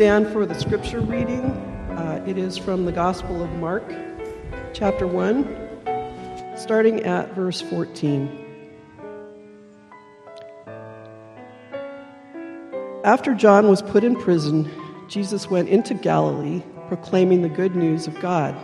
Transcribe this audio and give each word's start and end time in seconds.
Stand 0.00 0.28
for 0.28 0.46
the 0.46 0.54
scripture 0.54 1.02
reading. 1.02 1.44
Uh, 1.90 2.24
it 2.26 2.38
is 2.38 2.56
from 2.56 2.86
the 2.86 2.90
Gospel 2.90 3.44
of 3.44 3.50
Mark, 3.56 3.84
chapter 4.72 5.06
1, 5.06 6.56
starting 6.56 7.00
at 7.00 7.34
verse 7.34 7.60
14. 7.60 8.46
After 13.04 13.34
John 13.34 13.68
was 13.68 13.82
put 13.82 14.02
in 14.02 14.16
prison, 14.16 14.70
Jesus 15.06 15.50
went 15.50 15.68
into 15.68 15.92
Galilee 15.92 16.62
proclaiming 16.88 17.42
the 17.42 17.50
good 17.50 17.76
news 17.76 18.06
of 18.06 18.18
God. 18.22 18.56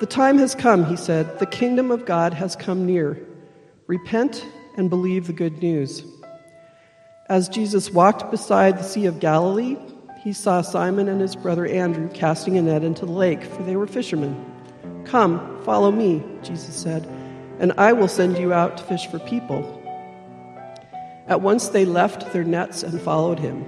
The 0.00 0.06
time 0.06 0.36
has 0.36 0.54
come, 0.54 0.84
he 0.84 0.96
said. 0.96 1.38
The 1.38 1.46
kingdom 1.46 1.90
of 1.90 2.04
God 2.04 2.34
has 2.34 2.56
come 2.56 2.84
near. 2.84 3.26
Repent 3.86 4.44
and 4.76 4.90
believe 4.90 5.28
the 5.28 5.32
good 5.32 5.62
news. 5.62 6.04
As 7.30 7.48
Jesus 7.48 7.92
walked 7.92 8.28
beside 8.32 8.76
the 8.76 8.82
Sea 8.82 9.06
of 9.06 9.20
Galilee, 9.20 9.76
he 10.20 10.32
saw 10.32 10.62
Simon 10.62 11.08
and 11.08 11.20
his 11.20 11.36
brother 11.36 11.64
Andrew 11.64 12.08
casting 12.12 12.58
a 12.58 12.62
net 12.62 12.82
into 12.82 13.06
the 13.06 13.12
lake, 13.12 13.44
for 13.44 13.62
they 13.62 13.76
were 13.76 13.86
fishermen. 13.86 14.34
Come, 15.04 15.62
follow 15.62 15.92
me, 15.92 16.24
Jesus 16.42 16.74
said, 16.74 17.06
and 17.60 17.72
I 17.78 17.92
will 17.92 18.08
send 18.08 18.36
you 18.36 18.52
out 18.52 18.78
to 18.78 18.82
fish 18.82 19.06
for 19.06 19.20
people. 19.20 19.62
At 21.28 21.40
once 21.40 21.68
they 21.68 21.84
left 21.84 22.32
their 22.32 22.42
nets 22.42 22.82
and 22.82 23.00
followed 23.00 23.38
him. 23.38 23.60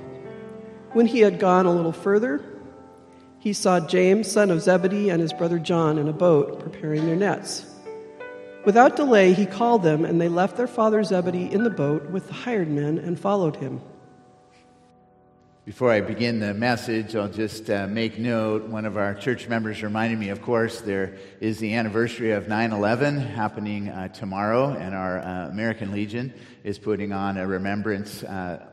When 0.91 1.07
he 1.07 1.21
had 1.21 1.39
gone 1.39 1.65
a 1.65 1.73
little 1.73 1.93
further, 1.93 2.45
he 3.39 3.53
saw 3.53 3.79
James, 3.79 4.29
son 4.29 4.51
of 4.51 4.61
Zebedee, 4.61 5.09
and 5.09 5.23
his 5.23 5.33
brother 5.33 5.61
John 5.61 5.99
in 5.99 6.09
a 6.09 6.13
boat 6.13 6.59
preparing 6.59 7.07
their 7.07 7.15
nets. 7.15 7.72
Without 8.65 8.95
delay, 8.95 9.33
he 9.33 9.45
called 9.45 9.83
them, 9.83 10.05
and 10.05 10.21
they 10.21 10.29
left 10.29 10.57
their 10.57 10.69
father 10.69 11.03
Zebedee 11.03 11.51
in 11.53 11.65
the 11.65 11.71
boat 11.71 12.11
with 12.11 12.29
the 12.29 12.33
hired 12.33 12.69
men 12.69 12.99
and 12.99 13.19
followed 13.19 13.57
him. 13.57 13.81
Before 15.65 15.91
I 15.91 16.01
begin 16.01 16.41
the 16.41 16.55
message, 16.55 17.15
I'll 17.15 17.29
just 17.29 17.71
uh, 17.71 17.87
make 17.87 18.19
note. 18.19 18.65
One 18.65 18.85
of 18.85 18.97
our 18.97 19.15
church 19.15 19.49
members 19.49 19.83
reminded 19.83 20.19
me, 20.19 20.31
of 20.31 20.43
course, 20.43 20.81
there 20.81 21.19
is 21.41 21.59
the 21.59 21.75
anniversary 21.75 22.33
of 22.33 22.49
9 22.49 22.73
11 22.73 23.19
happening 23.19 23.89
uh, 23.89 24.09
tomorrow, 24.09 24.71
and 24.71 24.95
our 24.95 25.19
uh, 25.19 25.49
American 25.49 25.93
Legion 25.93 26.33
is 26.65 26.79
putting 26.81 27.13
on 27.13 27.39
a 27.39 27.47
remembrance 27.47 28.25
uh, 28.25 28.67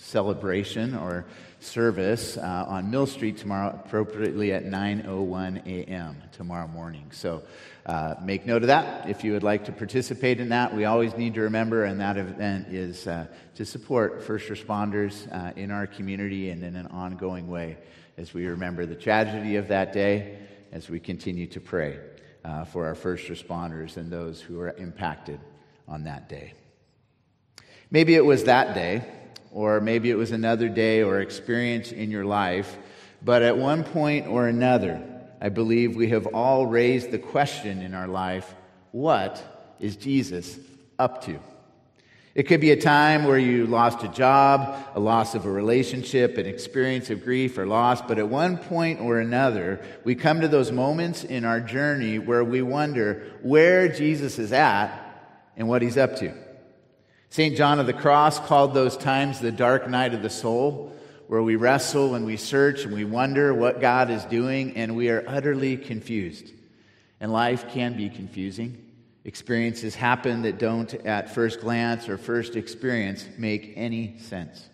celebration 0.00 0.94
or 0.94 1.26
service 1.60 2.38
uh, 2.38 2.64
on 2.66 2.90
Mill 2.90 3.06
Street 3.06 3.36
tomorrow, 3.36 3.78
appropriately 3.84 4.52
at 4.52 4.64
9:01 4.64 5.66
a.m. 5.66 6.16
tomorrow 6.32 6.66
morning. 6.66 7.10
So 7.12 7.42
uh, 7.84 8.14
make 8.22 8.46
note 8.46 8.62
of 8.62 8.68
that. 8.68 9.08
If 9.08 9.24
you 9.24 9.32
would 9.32 9.42
like 9.42 9.66
to 9.66 9.72
participate 9.72 10.40
in 10.40 10.48
that, 10.48 10.74
we 10.74 10.86
always 10.86 11.16
need 11.16 11.34
to 11.34 11.42
remember, 11.42 11.84
and 11.84 12.00
that 12.00 12.16
event 12.16 12.68
is 12.68 13.06
uh, 13.06 13.26
to 13.56 13.64
support 13.64 14.22
first 14.22 14.48
responders 14.48 15.30
uh, 15.32 15.52
in 15.54 15.70
our 15.70 15.86
community 15.86 16.50
and 16.50 16.64
in 16.64 16.76
an 16.76 16.86
ongoing 16.88 17.48
way 17.48 17.76
as 18.16 18.32
we 18.32 18.46
remember 18.46 18.86
the 18.86 18.94
tragedy 18.94 19.56
of 19.56 19.68
that 19.68 19.92
day, 19.92 20.38
as 20.72 20.88
we 20.88 20.98
continue 20.98 21.46
to 21.46 21.60
pray 21.60 21.98
uh, 22.44 22.64
for 22.64 22.86
our 22.86 22.94
first 22.94 23.28
responders 23.28 23.96
and 23.96 24.10
those 24.10 24.40
who 24.40 24.60
are 24.60 24.74
impacted 24.78 25.40
on 25.86 26.04
that 26.04 26.28
day. 26.28 26.54
Maybe 27.90 28.14
it 28.14 28.24
was 28.24 28.44
that 28.44 28.74
day 28.74 29.04
or 29.50 29.80
maybe 29.80 30.10
it 30.10 30.16
was 30.16 30.30
another 30.30 30.68
day 30.68 31.02
or 31.02 31.20
experience 31.20 31.92
in 31.92 32.10
your 32.10 32.24
life. 32.24 32.76
But 33.22 33.42
at 33.42 33.56
one 33.56 33.84
point 33.84 34.26
or 34.26 34.48
another, 34.48 35.02
I 35.40 35.48
believe 35.48 35.96
we 35.96 36.10
have 36.10 36.26
all 36.26 36.66
raised 36.66 37.10
the 37.10 37.18
question 37.18 37.82
in 37.82 37.94
our 37.94 38.08
life 38.08 38.54
what 38.92 39.76
is 39.78 39.96
Jesus 39.96 40.58
up 40.98 41.24
to? 41.24 41.38
It 42.34 42.44
could 42.44 42.60
be 42.60 42.70
a 42.70 42.80
time 42.80 43.24
where 43.24 43.38
you 43.38 43.66
lost 43.66 44.04
a 44.04 44.08
job, 44.08 44.76
a 44.94 45.00
loss 45.00 45.34
of 45.34 45.46
a 45.46 45.50
relationship, 45.50 46.38
an 46.38 46.46
experience 46.46 47.10
of 47.10 47.24
grief 47.24 47.58
or 47.58 47.66
loss, 47.66 48.00
but 48.02 48.18
at 48.18 48.28
one 48.28 48.56
point 48.56 49.00
or 49.00 49.18
another, 49.18 49.80
we 50.04 50.14
come 50.14 50.40
to 50.40 50.48
those 50.48 50.70
moments 50.70 51.24
in 51.24 51.44
our 51.44 51.60
journey 51.60 52.20
where 52.20 52.44
we 52.44 52.62
wonder 52.62 53.24
where 53.42 53.88
Jesus 53.88 54.38
is 54.38 54.52
at 54.52 54.92
and 55.56 55.68
what 55.68 55.82
he's 55.82 55.96
up 55.96 56.16
to. 56.18 56.32
St. 57.32 57.56
John 57.56 57.78
of 57.78 57.86
the 57.86 57.92
Cross 57.92 58.40
called 58.40 58.74
those 58.74 58.96
times 58.96 59.38
the 59.38 59.52
dark 59.52 59.88
night 59.88 60.14
of 60.14 60.22
the 60.22 60.28
soul, 60.28 60.92
where 61.28 61.44
we 61.44 61.54
wrestle 61.54 62.16
and 62.16 62.26
we 62.26 62.36
search 62.36 62.84
and 62.84 62.92
we 62.92 63.04
wonder 63.04 63.54
what 63.54 63.80
God 63.80 64.10
is 64.10 64.24
doing 64.24 64.76
and 64.76 64.96
we 64.96 65.10
are 65.10 65.22
utterly 65.28 65.76
confused. 65.76 66.50
And 67.20 67.32
life 67.32 67.68
can 67.68 67.96
be 67.96 68.08
confusing. 68.08 68.84
Experiences 69.24 69.94
happen 69.94 70.42
that 70.42 70.58
don't, 70.58 70.92
at 71.06 71.32
first 71.32 71.60
glance 71.60 72.08
or 72.08 72.18
first 72.18 72.56
experience, 72.56 73.24
make 73.38 73.74
any 73.76 74.18
sense. 74.18 74.68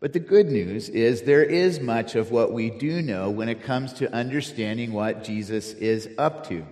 But 0.00 0.14
the 0.14 0.18
good 0.18 0.46
news 0.46 0.88
is 0.88 1.22
there 1.22 1.44
is 1.44 1.78
much 1.78 2.14
of 2.14 2.30
what 2.30 2.54
we 2.54 2.70
do 2.70 3.02
know 3.02 3.28
when 3.28 3.50
it 3.50 3.62
comes 3.62 3.92
to 3.94 4.10
understanding 4.14 4.94
what 4.94 5.24
Jesus 5.24 5.74
is 5.74 6.08
up 6.16 6.48
to. 6.48 6.64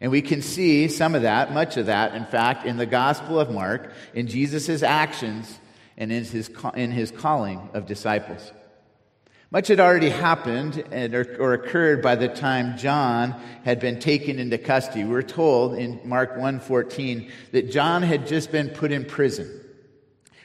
And 0.00 0.10
we 0.10 0.22
can 0.22 0.40
see 0.40 0.88
some 0.88 1.14
of 1.14 1.22
that, 1.22 1.52
much 1.52 1.76
of 1.76 1.86
that, 1.86 2.14
in 2.14 2.24
fact, 2.24 2.64
in 2.64 2.78
the 2.78 2.86
Gospel 2.86 3.38
of 3.38 3.50
Mark, 3.50 3.92
in 4.14 4.26
Jesus' 4.26 4.82
actions, 4.82 5.58
and 5.98 6.10
in 6.10 6.24
his, 6.24 6.50
in 6.74 6.90
his 6.90 7.10
calling 7.10 7.68
of 7.74 7.86
disciples. 7.86 8.52
Much 9.52 9.66
had 9.66 9.80
already 9.80 10.10
happened 10.10 10.82
and 10.92 11.12
or 11.12 11.54
occurred 11.54 12.00
by 12.00 12.14
the 12.14 12.28
time 12.28 12.78
John 12.78 13.34
had 13.64 13.80
been 13.80 13.98
taken 13.98 14.38
into 14.38 14.56
custody. 14.58 15.04
We're 15.04 15.22
told 15.22 15.74
in 15.74 16.00
Mark 16.04 16.36
1:14 16.36 17.28
that 17.50 17.70
John 17.72 18.02
had 18.02 18.28
just 18.28 18.52
been 18.52 18.68
put 18.68 18.92
in 18.92 19.04
prison. 19.04 19.50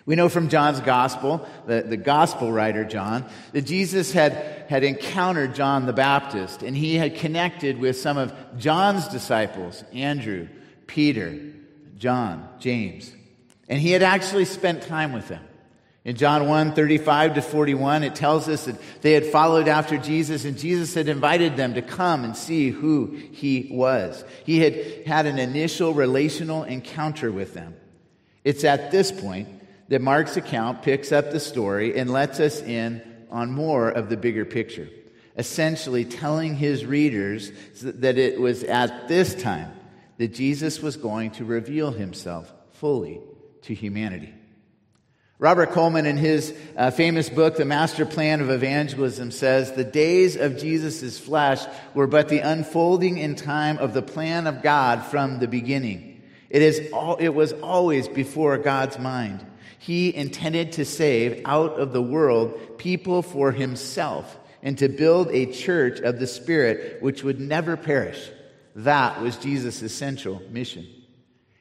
We 0.06 0.16
know 0.16 0.30
from 0.30 0.50
John's 0.50 0.82
gospel, 0.82 1.48
the, 1.66 1.82
the 1.82 1.98
gospel 1.98 2.52
writer 2.52 2.86
John, 2.86 3.26
that 3.54 3.64
Jesus 3.64 4.12
had, 4.12 4.34
had 4.70 4.84
encountered 4.84 5.56
John 5.56 5.88
the 5.88 5.94
Baptist 5.94 6.62
and 6.62 6.78
he 6.78 6.96
had 6.96 7.16
connected 7.16 7.80
with 7.80 7.98
some 7.98 8.18
of 8.18 8.34
John's 8.58 9.08
disciples, 9.08 9.84
Andrew, 9.94 10.48
Peter, 10.86 11.40
John, 11.98 12.48
James. 12.60 13.12
And 13.68 13.80
he 13.80 13.92
had 13.92 14.04
actually 14.04 14.46
spent 14.46 14.84
time 14.84 15.12
with 15.12 15.28
them. 15.28 15.44
In 16.04 16.16
John 16.16 16.48
1 16.48 16.76
35 16.76 17.34
to 17.34 17.42
41, 17.42 18.04
it 18.04 18.14
tells 18.14 18.48
us 18.48 18.66
that 18.66 18.80
they 19.02 19.14
had 19.14 19.26
followed 19.26 19.68
after 19.68 19.98
Jesus, 19.98 20.46
and 20.46 20.56
Jesus 20.56 20.94
had 20.94 21.10
invited 21.10 21.58
them 21.58 21.74
to 21.74 21.82
come 21.82 22.24
and 22.24 22.38
see 22.38 22.70
who 22.70 23.08
he 23.32 23.70
was. 23.72 24.24
He 24.46 24.60
had 24.60 25.08
had 25.08 25.26
an 25.26 25.40
initial 25.40 25.96
relational 25.96 26.64
encounter 26.64 27.32
with 27.32 27.56
them. 27.56 27.76
It's 28.44 28.64
at 28.64 28.92
this 28.92 29.12
point 29.12 29.55
that 29.90 30.02
Mark's 30.02 30.38
account 30.38 30.82
picks 30.82 31.12
up 31.12 31.32
the 31.32 31.40
story 31.40 31.98
and 31.98 32.12
lets 32.12 32.40
us 32.40 32.62
in 32.62 33.02
on 33.30 33.52
more 33.52 33.90
of 33.90 34.10
the 34.10 34.18
bigger 34.18 34.46
picture, 34.46 34.90
essentially 35.38 36.06
telling 36.06 36.56
his 36.56 36.86
readers 36.86 37.52
that 37.82 38.18
it 38.18 38.40
was 38.40 38.64
at 38.64 39.08
this 39.08 39.36
time 39.36 39.72
that 40.18 40.34
Jesus 40.34 40.82
was 40.82 40.98
going 40.98 41.32
to 41.32 41.46
reveal 41.46 41.92
himself 41.92 42.52
fully 42.72 43.20
to 43.64 43.74
humanity. 43.74 44.34
Robert 45.38 45.72
Coleman, 45.72 46.06
in 46.06 46.16
his 46.16 46.56
uh, 46.78 46.92
famous 46.92 47.30
book, 47.30 47.58
The 47.58 47.66
Master 47.66 48.06
Plan 48.06 48.40
of 48.40 48.50
Evangelism, 48.50 49.32
says 49.32 49.74
the 49.74 49.84
days 49.84 50.38
of 50.38 50.58
Jesus' 50.58 51.20
flesh 51.20 51.66
were 51.94 52.08
but 52.08 52.30
the 52.30 52.40
unfolding 52.40 53.18
in 53.18 53.36
time 53.36 53.78
of 53.78 53.94
the 53.94 54.02
plan 54.02 54.48
of 54.48 54.64
God 54.64 55.04
from 55.04 55.40
the 55.40 55.48
beginning. 55.50 56.24
It, 56.50 56.62
is 56.62 56.90
all, 56.94 57.18
it 57.18 57.30
was 57.30 57.52
always 57.52 58.08
before 58.08 58.58
God's 58.58 58.98
mind. 58.98 59.46
He 59.86 60.16
intended 60.16 60.72
to 60.74 60.84
save 60.84 61.44
out 61.46 61.80
of 61.80 61.94
the 61.94 62.02
world 62.02 62.80
people 62.80 63.22
for 63.22 63.52
himself 63.52 64.36
and 64.64 64.76
to 64.80 64.90
build 64.90 65.30
a 65.30 65.46
church 65.46 66.00
of 66.00 66.18
the 66.18 66.26
Spirit 66.26 67.04
which 67.04 67.24
would 67.24 67.40
never 67.40 67.78
perish. 67.78 68.32
That 68.78 69.22
was 69.22 69.38
Jesus' 69.38 69.84
essential 69.84 70.42
mission. 70.50 70.88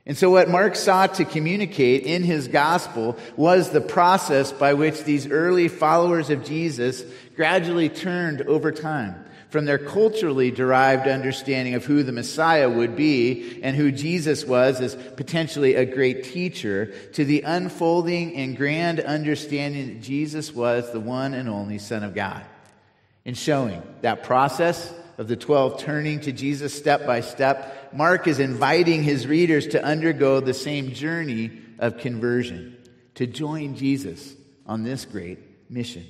And 0.07 0.17
so, 0.17 0.31
what 0.31 0.49
Mark 0.49 0.75
sought 0.75 1.17
to 1.17 1.27
communicate 1.27 2.05
in 2.05 2.23
his 2.23 2.49
gospel 2.49 3.19
was 3.37 3.69
the 3.69 3.83
process 3.83 4.53
by 4.53 4.73
which 4.73 5.05
these 5.05 5.27
early 5.27 5.69
followers 5.69 6.31
of 6.31 6.47
Jesus 6.47 7.05
gradually 7.37 7.91
turned 7.91 8.41
over 8.41 8.73
time 8.73 9.23
from 9.55 9.67
their 9.67 9.79
culturally 9.79 10.51
derived 10.51 11.07
understanding 11.07 11.77
of 11.77 11.85
who 11.85 12.03
the 12.03 12.11
Messiah 12.11 12.69
would 12.69 12.97
be 12.97 13.61
and 13.63 13.77
who 13.77 13.93
Jesus 13.93 14.45
was 14.45 14.81
as 14.81 14.97
potentially 15.15 15.77
a 15.77 15.85
great 15.85 16.25
teacher 16.25 16.87
to 17.13 17.25
the 17.25 17.43
unfolding 17.43 18.35
and 18.35 18.57
grand 18.57 18.99
understanding 18.99 19.87
that 19.87 20.03
Jesus 20.03 20.53
was 20.53 20.91
the 20.91 20.99
one 20.99 21.35
and 21.35 21.49
only 21.49 21.79
Son 21.79 22.03
of 22.03 22.17
God. 22.17 22.45
In 23.25 23.35
showing 23.35 23.81
that 24.01 24.25
process 24.25 24.93
of 25.19 25.29
the 25.29 25.37
12 25.37 25.79
turning 25.79 26.19
to 26.23 26.33
Jesus 26.33 26.75
step 26.75 27.07
by 27.07 27.21
step, 27.21 27.95
Mark 27.95 28.27
is 28.27 28.41
inviting 28.41 29.05
his 29.05 29.25
readers 29.25 29.69
to 29.69 29.85
undergo 29.85 30.41
the 30.41 30.53
same 30.53 30.91
journey 30.91 31.53
of 31.79 31.99
conversion, 31.99 32.77
to 33.15 33.29
join 33.29 33.77
Jesus 33.77 34.35
on 34.67 34.83
this 34.83 35.05
great 35.05 35.39
mission. 35.71 36.05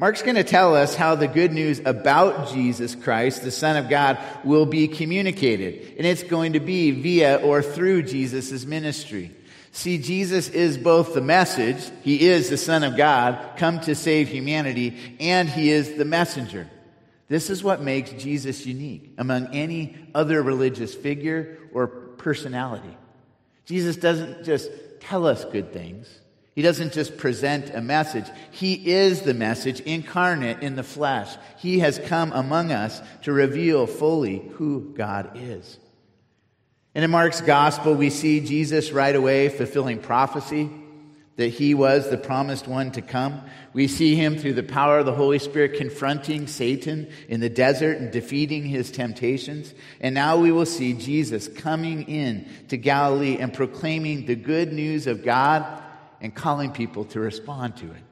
Mark's 0.00 0.22
going 0.22 0.36
to 0.36 0.44
tell 0.44 0.74
us 0.74 0.94
how 0.94 1.14
the 1.14 1.28
good 1.28 1.52
news 1.52 1.82
about 1.84 2.48
Jesus 2.54 2.94
Christ, 2.94 3.42
the 3.42 3.50
Son 3.50 3.76
of 3.76 3.90
God, 3.90 4.16
will 4.44 4.64
be 4.64 4.88
communicated. 4.88 5.94
And 5.98 6.06
it's 6.06 6.22
going 6.22 6.54
to 6.54 6.60
be 6.60 6.90
via 6.90 7.36
or 7.36 7.60
through 7.60 8.04
Jesus' 8.04 8.64
ministry. 8.64 9.30
See, 9.72 9.98
Jesus 9.98 10.48
is 10.48 10.78
both 10.78 11.12
the 11.12 11.20
message, 11.20 11.76
He 12.00 12.28
is 12.28 12.48
the 12.48 12.56
Son 12.56 12.82
of 12.82 12.96
God, 12.96 13.58
come 13.58 13.78
to 13.80 13.94
save 13.94 14.28
humanity, 14.28 15.18
and 15.20 15.50
He 15.50 15.68
is 15.68 15.92
the 15.92 16.06
messenger. 16.06 16.70
This 17.28 17.50
is 17.50 17.62
what 17.62 17.82
makes 17.82 18.10
Jesus 18.12 18.64
unique 18.64 19.12
among 19.18 19.54
any 19.54 19.98
other 20.14 20.42
religious 20.42 20.94
figure 20.94 21.58
or 21.74 21.88
personality. 21.88 22.96
Jesus 23.66 23.96
doesn't 23.96 24.44
just 24.44 24.70
tell 25.00 25.26
us 25.26 25.44
good 25.44 25.74
things. 25.74 26.08
He 26.60 26.62
doesn't 26.62 26.92
just 26.92 27.16
present 27.16 27.70
a 27.70 27.80
message. 27.80 28.26
He 28.50 28.90
is 28.90 29.22
the 29.22 29.32
message 29.32 29.80
incarnate 29.80 30.62
in 30.62 30.76
the 30.76 30.82
flesh. 30.82 31.34
He 31.56 31.78
has 31.78 31.98
come 31.98 32.32
among 32.32 32.70
us 32.70 33.00
to 33.22 33.32
reveal 33.32 33.86
fully 33.86 34.40
who 34.56 34.92
God 34.94 35.30
is. 35.36 35.78
And 36.94 37.02
in 37.02 37.10
Mark's 37.10 37.40
gospel, 37.40 37.94
we 37.94 38.10
see 38.10 38.40
Jesus 38.40 38.92
right 38.92 39.16
away 39.16 39.48
fulfilling 39.48 40.00
prophecy 40.00 40.68
that 41.36 41.48
he 41.48 41.72
was 41.72 42.10
the 42.10 42.18
promised 42.18 42.68
one 42.68 42.92
to 42.92 43.00
come. 43.00 43.40
We 43.72 43.88
see 43.88 44.14
him 44.14 44.36
through 44.36 44.52
the 44.52 44.62
power 44.62 44.98
of 44.98 45.06
the 45.06 45.14
Holy 45.14 45.38
Spirit 45.38 45.78
confronting 45.78 46.46
Satan 46.46 47.10
in 47.30 47.40
the 47.40 47.48
desert 47.48 47.96
and 47.96 48.10
defeating 48.10 48.66
his 48.66 48.90
temptations. 48.90 49.72
And 49.98 50.14
now 50.14 50.36
we 50.36 50.52
will 50.52 50.66
see 50.66 50.92
Jesus 50.92 51.48
coming 51.48 52.02
in 52.02 52.46
to 52.68 52.76
Galilee 52.76 53.38
and 53.38 53.50
proclaiming 53.50 54.26
the 54.26 54.36
good 54.36 54.74
news 54.74 55.06
of 55.06 55.24
God 55.24 55.84
and 56.20 56.34
calling 56.34 56.72
people 56.72 57.04
to 57.06 57.20
respond 57.20 57.76
to 57.78 57.86
it. 57.86 58.02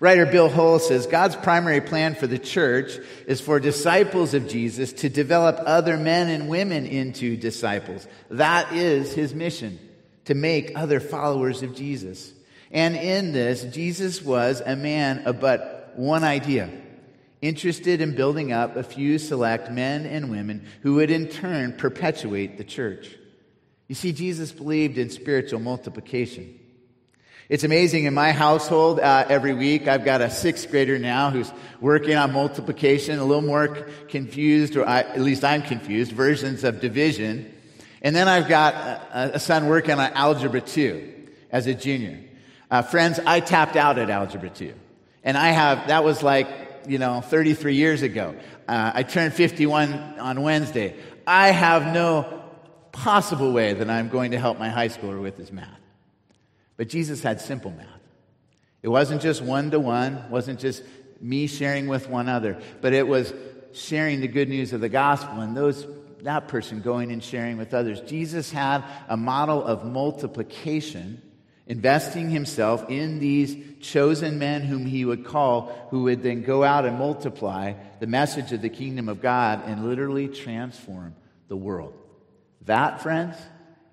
Writer 0.00 0.26
Bill 0.26 0.48
Hull 0.48 0.78
says 0.78 1.06
God's 1.06 1.34
primary 1.34 1.80
plan 1.80 2.14
for 2.14 2.26
the 2.26 2.38
church 2.38 2.98
is 3.26 3.40
for 3.40 3.58
disciples 3.58 4.32
of 4.32 4.48
Jesus 4.48 4.92
to 4.94 5.08
develop 5.08 5.58
other 5.64 5.96
men 5.96 6.28
and 6.28 6.48
women 6.48 6.86
into 6.86 7.36
disciples. 7.36 8.06
That 8.30 8.72
is 8.72 9.12
his 9.12 9.34
mission, 9.34 9.78
to 10.26 10.34
make 10.34 10.72
other 10.76 11.00
followers 11.00 11.62
of 11.62 11.74
Jesus. 11.74 12.32
And 12.70 12.94
in 12.94 13.32
this, 13.32 13.64
Jesus 13.64 14.22
was 14.22 14.62
a 14.64 14.76
man 14.76 15.26
of 15.26 15.40
but 15.40 15.92
one 15.96 16.22
idea 16.22 16.70
interested 17.40 18.00
in 18.00 18.14
building 18.14 18.52
up 18.52 18.76
a 18.76 18.82
few 18.82 19.18
select 19.18 19.70
men 19.70 20.06
and 20.06 20.30
women 20.30 20.66
who 20.82 20.94
would 20.94 21.10
in 21.10 21.28
turn 21.28 21.72
perpetuate 21.72 22.56
the 22.56 22.64
church. 22.64 23.16
You 23.86 23.94
see, 23.94 24.12
Jesus 24.12 24.52
believed 24.52 24.98
in 24.98 25.10
spiritual 25.10 25.60
multiplication. 25.60 26.57
It's 27.48 27.64
amazing 27.64 28.04
in 28.04 28.12
my 28.12 28.32
household, 28.32 29.00
uh, 29.00 29.24
every 29.26 29.54
week 29.54 29.88
I've 29.88 30.04
got 30.04 30.20
a 30.20 30.28
sixth 30.28 30.70
grader 30.70 30.98
now 30.98 31.30
who's 31.30 31.50
working 31.80 32.14
on 32.14 32.34
multiplication, 32.34 33.18
a 33.18 33.24
little 33.24 33.40
more 33.40 33.68
confused, 34.08 34.76
or 34.76 34.86
I, 34.86 34.98
at 35.00 35.22
least 35.22 35.44
I'm 35.44 35.62
confused, 35.62 36.12
versions 36.12 36.62
of 36.62 36.78
division. 36.78 37.50
And 38.02 38.14
then 38.14 38.28
I've 38.28 38.48
got 38.48 38.74
a, 38.74 39.36
a 39.36 39.40
son 39.40 39.66
working 39.66 39.92
on 39.92 40.12
Algebra 40.12 40.60
2 40.60 41.28
as 41.50 41.66
a 41.66 41.72
junior. 41.72 42.20
Uh, 42.70 42.82
friends, 42.82 43.18
I 43.24 43.40
tapped 43.40 43.76
out 43.76 43.98
at 43.98 44.10
Algebra 44.10 44.50
2. 44.50 44.74
And 45.24 45.38
I 45.38 45.48
have, 45.48 45.88
that 45.88 46.04
was 46.04 46.22
like, 46.22 46.48
you 46.86 46.98
know, 46.98 47.22
33 47.22 47.76
years 47.76 48.02
ago. 48.02 48.36
Uh, 48.68 48.92
I 48.94 49.04
turned 49.04 49.32
51 49.32 50.18
on 50.18 50.42
Wednesday. 50.42 50.96
I 51.26 51.50
have 51.52 51.94
no 51.94 52.42
possible 52.92 53.52
way 53.52 53.72
that 53.72 53.88
I'm 53.88 54.10
going 54.10 54.32
to 54.32 54.38
help 54.38 54.58
my 54.58 54.68
high 54.68 54.88
schooler 54.88 55.22
with 55.22 55.38
his 55.38 55.50
math. 55.50 55.80
But 56.78 56.88
Jesus 56.88 57.22
had 57.22 57.42
simple 57.42 57.72
math. 57.72 57.86
It 58.82 58.88
wasn't 58.88 59.20
just 59.20 59.42
one 59.42 59.70
to 59.72 59.80
one, 59.80 60.30
wasn't 60.30 60.60
just 60.60 60.82
me 61.20 61.48
sharing 61.48 61.88
with 61.88 62.08
one 62.08 62.28
other, 62.28 62.58
but 62.80 62.94
it 62.94 63.06
was 63.06 63.34
sharing 63.72 64.20
the 64.20 64.28
good 64.28 64.48
news 64.48 64.72
of 64.72 64.80
the 64.80 64.88
gospel 64.88 65.40
and 65.40 65.54
those 65.54 65.86
that 66.22 66.48
person 66.48 66.80
going 66.80 67.12
and 67.12 67.22
sharing 67.22 67.58
with 67.58 67.74
others. 67.74 68.00
Jesus 68.00 68.50
had 68.50 68.82
a 69.08 69.16
model 69.16 69.64
of 69.64 69.84
multiplication, 69.84 71.22
investing 71.66 72.30
himself 72.30 72.88
in 72.88 73.18
these 73.18 73.56
chosen 73.80 74.38
men 74.38 74.62
whom 74.62 74.84
he 74.84 75.04
would 75.04 75.24
call, 75.24 75.88
who 75.90 76.04
would 76.04 76.22
then 76.22 76.42
go 76.42 76.64
out 76.64 76.84
and 76.84 76.98
multiply 76.98 77.74
the 78.00 78.06
message 78.06 78.52
of 78.52 78.62
the 78.62 78.68
kingdom 78.68 79.08
of 79.08 79.20
God 79.20 79.62
and 79.66 79.88
literally 79.88 80.28
transform 80.28 81.14
the 81.48 81.56
world. 81.56 81.94
That, 82.62 83.00
friends, 83.00 83.36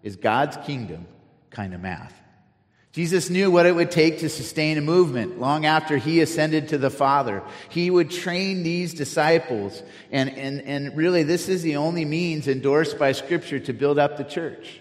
is 0.01 0.15
God's 0.15 0.58
kingdom 0.65 1.06
kind 1.51 1.74
of 1.74 1.82
math. 1.82 2.13
Jesus 2.95 3.29
knew 3.29 3.51
what 3.51 3.65
it 3.65 3.75
would 3.75 3.91
take 3.91 4.19
to 4.19 4.29
sustain 4.29 4.77
a 4.77 4.81
movement 4.81 5.37
long 5.37 5.65
after 5.65 5.97
he 5.97 6.21
ascended 6.21 6.69
to 6.69 6.77
the 6.77 6.89
Father. 6.89 7.43
He 7.67 7.91
would 7.91 8.09
train 8.09 8.63
these 8.63 8.93
disciples, 8.93 9.83
and, 10.13 10.29
and, 10.29 10.61
and 10.61 10.95
really, 10.95 11.23
this 11.23 11.49
is 11.49 11.61
the 11.61 11.75
only 11.75 12.05
means 12.05 12.47
endorsed 12.47 12.97
by 12.97 13.11
Scripture 13.11 13.59
to 13.59 13.73
build 13.73 13.99
up 13.99 14.15
the 14.15 14.23
church. 14.23 14.79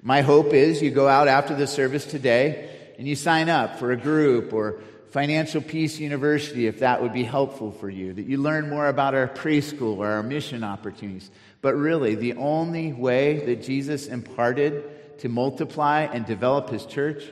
My 0.00 0.22
hope 0.22 0.54
is 0.54 0.80
you 0.80 0.90
go 0.90 1.06
out 1.06 1.28
after 1.28 1.54
the 1.54 1.66
service 1.66 2.06
today 2.06 2.94
and 2.96 3.06
you 3.06 3.14
sign 3.14 3.50
up 3.50 3.78
for 3.78 3.92
a 3.92 3.96
group 3.96 4.54
or 4.54 4.80
Financial 5.10 5.60
Peace 5.60 5.98
University 5.98 6.66
if 6.66 6.78
that 6.78 7.02
would 7.02 7.12
be 7.12 7.24
helpful 7.24 7.72
for 7.72 7.90
you, 7.90 8.14
that 8.14 8.24
you 8.24 8.38
learn 8.38 8.70
more 8.70 8.86
about 8.86 9.14
our 9.14 9.28
preschool 9.28 9.98
or 9.98 10.06
our 10.06 10.22
mission 10.22 10.64
opportunities. 10.64 11.30
But 11.60 11.74
really, 11.74 12.14
the 12.14 12.36
only 12.36 12.94
way 12.94 13.44
that 13.44 13.62
Jesus 13.62 14.06
imparted 14.06 15.18
to 15.18 15.28
multiply 15.28 16.04
and 16.04 16.24
develop 16.24 16.70
his 16.70 16.86
church 16.86 17.22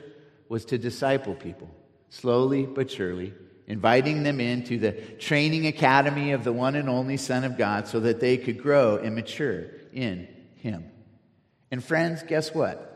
was 0.49 0.65
to 0.65 0.77
disciple 0.77 1.35
people, 1.35 1.69
slowly 2.09 2.65
but 2.65 2.91
surely, 2.91 3.33
inviting 3.67 4.23
them 4.23 4.41
into 4.41 4.79
the 4.79 4.91
training 4.91 5.67
academy 5.67 6.31
of 6.31 6.43
the 6.43 6.51
one 6.51 6.75
and 6.75 6.89
only 6.89 7.15
Son 7.15 7.43
of 7.43 7.57
God 7.57 7.87
so 7.87 7.99
that 8.01 8.19
they 8.19 8.35
could 8.35 8.61
grow 8.61 8.97
and 8.97 9.15
mature 9.15 9.67
in 9.93 10.27
Him. 10.55 10.91
And 11.71 11.83
friends, 11.83 12.23
guess 12.23 12.53
what? 12.53 12.87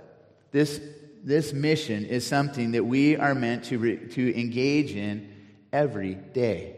This, 0.51 0.81
this 1.23 1.53
mission 1.53 2.05
is 2.05 2.25
something 2.25 2.71
that 2.71 2.83
we 2.83 3.15
are 3.15 3.35
meant 3.35 3.65
to, 3.65 3.77
re, 3.77 3.97
to 4.09 4.39
engage 4.39 4.91
in 4.95 5.31
every 5.71 6.15
day. 6.15 6.75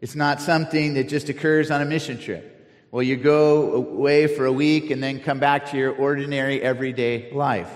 It's 0.00 0.14
not 0.14 0.40
something 0.40 0.94
that 0.94 1.08
just 1.08 1.28
occurs 1.28 1.70
on 1.70 1.82
a 1.82 1.84
mission 1.84 2.18
trip. 2.18 2.48
Well, 2.92 3.02
you 3.02 3.16
go 3.16 3.72
away 3.72 4.26
for 4.28 4.46
a 4.46 4.52
week 4.52 4.90
and 4.90 5.02
then 5.02 5.20
come 5.20 5.40
back 5.40 5.70
to 5.70 5.76
your 5.76 5.92
ordinary 5.92 6.60
everyday 6.60 7.32
life. 7.32 7.70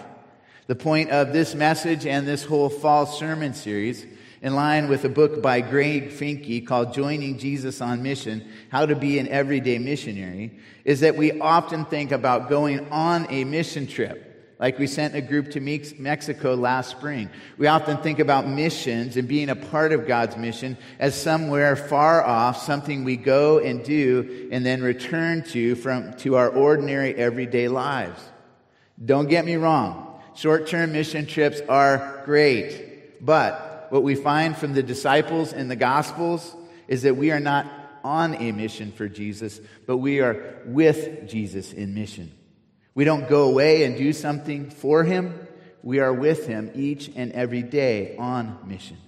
The 0.67 0.75
point 0.75 1.11
of 1.11 1.33
this 1.33 1.55
message 1.55 2.07
and 2.07 2.27
this 2.27 2.45
whole 2.45 2.69
fall 2.69 3.07
sermon 3.07 3.55
series, 3.55 4.05
in 4.43 4.57
line 4.57 4.89
with 4.89 5.05
a 5.05 5.09
book 5.09 5.41
by 5.41 5.61
Greg 5.61 6.11
Finke 6.11 6.67
called 6.67 6.93
Joining 6.93 7.39
Jesus 7.39 7.81
on 7.81 8.03
Mission 8.03 8.45
How 8.69 8.85
to 8.85 8.97
Be 8.97 9.21
an 9.21 9.29
Everyday 9.29 9.79
Missionary, 9.79 10.59
is 10.85 11.01
that 11.01 11.15
we 11.15 11.39
often 11.41 11.85
think 11.85 12.11
about 12.11 12.49
going 12.49 12.89
on 12.91 13.29
a 13.31 13.45
mission 13.45 13.87
trip. 13.87 14.57
Like 14.59 14.77
we 14.79 14.89
sent 14.89 15.15
a 15.15 15.21
group 15.21 15.53
to 15.53 15.61
Mexico 15.61 16.55
last 16.55 16.91
spring. 16.91 17.31
We 17.59 17.69
often 17.69 17.99
think 17.99 18.19
about 18.19 18.49
missions 18.49 19.17
and 19.17 19.29
being 19.29 19.51
a 19.51 19.57
part 19.57 19.93
of 19.93 20.09
God's 20.09 20.37
mission 20.37 20.77
as 20.99 21.15
somewhere 21.15 21.77
far 21.77 22.25
off, 22.25 22.61
something 22.61 23.05
we 23.05 23.17
go 23.17 23.59
and 23.61 23.85
do 23.85 24.49
and 24.51 24.67
then 24.67 24.83
return 24.83 25.43
to 25.51 25.77
from 25.77 26.15
to 26.15 26.37
our 26.37 26.49
ordinary 26.49 27.15
everyday 27.15 27.69
lives. 27.69 28.21
Don't 29.05 29.29
get 29.29 29.45
me 29.45 29.55
wrong. 29.57 30.06
Short 30.37 30.67
term 30.67 30.93
mission 30.93 31.25
trips 31.25 31.61
are 31.67 32.23
great. 32.27 33.25
But 33.25 33.87
what 33.91 34.03
we 34.03 34.15
find 34.15 34.57
from 34.57 34.75
the 34.75 34.83
disciples 34.83 35.55
in 35.55 35.69
the 35.69 35.77
Gospels 35.77 36.55
is 36.89 37.03
that 37.03 37.17
we 37.17 37.31
are 37.31 37.41
not 37.41 37.67
on 38.05 38.35
a 38.35 38.53
mission 38.53 38.93
for 38.93 39.09
Jesus, 39.09 39.61
but 39.87 39.97
we 39.97 40.21
are 40.21 40.61
with 40.67 41.27
Jesus 41.29 41.73
in 41.73 41.95
mission. 41.95 42.31
We 42.95 43.05
don't 43.05 43.29
go 43.29 43.45
away 43.45 43.85
and 43.85 43.97
do 43.97 44.13
something 44.13 44.71
for 44.71 45.05
him. 45.05 45.35
We 45.83 46.01
are 46.01 46.13
with 46.13 46.47
him 46.47 46.71
each 46.75 47.11
and 47.17 47.33
every 47.33 47.63
day 47.63 48.17
on 48.17 48.59
mission. 48.67 48.99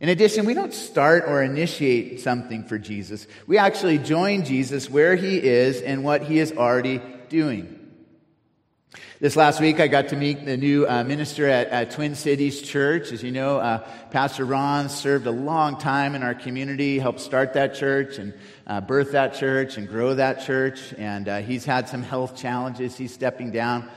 In 0.00 0.08
addition, 0.08 0.46
we 0.46 0.54
don't 0.54 0.72
start 0.72 1.24
or 1.26 1.42
initiate 1.42 2.20
something 2.20 2.64
for 2.64 2.78
Jesus. 2.78 3.26
We 3.46 3.58
actually 3.58 3.98
join 3.98 4.44
Jesus 4.44 4.88
where 4.88 5.14
he 5.14 5.36
is 5.36 5.82
and 5.82 6.04
what 6.04 6.22
he 6.22 6.38
is 6.38 6.52
already 6.52 7.02
doing. 7.28 7.77
This 9.20 9.36
last 9.36 9.60
week, 9.60 9.80
I 9.80 9.88
got 9.88 10.08
to 10.08 10.16
meet 10.16 10.46
the 10.46 10.56
new 10.56 10.86
uh, 10.86 11.04
minister 11.04 11.46
at, 11.46 11.68
at, 11.68 11.90
Twin 11.90 12.14
Cities 12.14 12.62
Church. 12.62 13.12
As 13.12 13.22
you 13.22 13.30
know, 13.30 13.58
uh, 13.58 13.86
Pastor 14.10 14.46
Ron 14.46 14.88
served 14.88 15.26
a 15.26 15.30
long 15.30 15.76
time 15.76 16.14
in 16.14 16.22
our 16.22 16.34
community, 16.34 16.98
helped 16.98 17.20
start 17.20 17.52
that 17.52 17.74
church 17.74 18.16
and 18.18 18.32
uh, 18.66 18.80
birth 18.80 19.12
that 19.12 19.34
church 19.34 19.76
and 19.76 19.88
grow 19.88 20.14
that 20.14 20.42
church. 20.46 20.94
And 20.96 21.28
uh, 21.28 21.38
he's 21.40 21.66
had 21.66 21.88
some 21.88 22.02
health 22.02 22.34
challenges. 22.36 22.96
He's 22.96 23.12
stepping 23.12 23.50
down. 23.50 23.90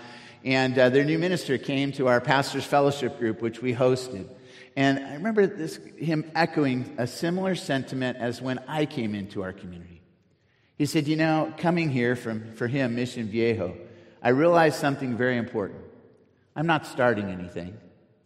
And 0.44 0.78
uh, 0.78 0.90
their 0.90 1.06
new 1.06 1.20
minister 1.20 1.58
came 1.58 1.94
to 1.94 2.08
our 2.08 2.20
pastor's 2.20 2.66
fellowship 2.66 3.18
group, 3.18 3.42
which 3.42 3.62
we 3.62 3.74
hosted. 3.74 4.28
And 4.76 5.00
I 5.00 5.14
remember 5.14 5.48
this, 5.48 5.78
him 5.98 6.30
echoing 6.36 6.96
a 6.98 7.08
similar 7.08 7.56
sentiment 7.56 8.18
as 8.18 8.42
when 8.42 8.60
I 8.68 8.86
came 8.86 9.16
into 9.16 9.44
our 9.44 9.54
community. 9.54 10.02
He 10.78 10.86
said, 10.86 11.08
You 11.08 11.16
know, 11.16 11.54
coming 11.58 11.90
here 11.90 12.18
from, 12.18 12.54
for 12.56 12.68
him, 12.68 12.96
Mission 12.96 13.28
Viejo, 13.28 13.78
I 14.22 14.30
realized 14.30 14.76
something 14.76 15.18
very 15.18 15.38
important. 15.38 15.82
I'm 16.56 16.68
not 16.68 16.86
starting 16.86 17.30
anything 17.30 17.78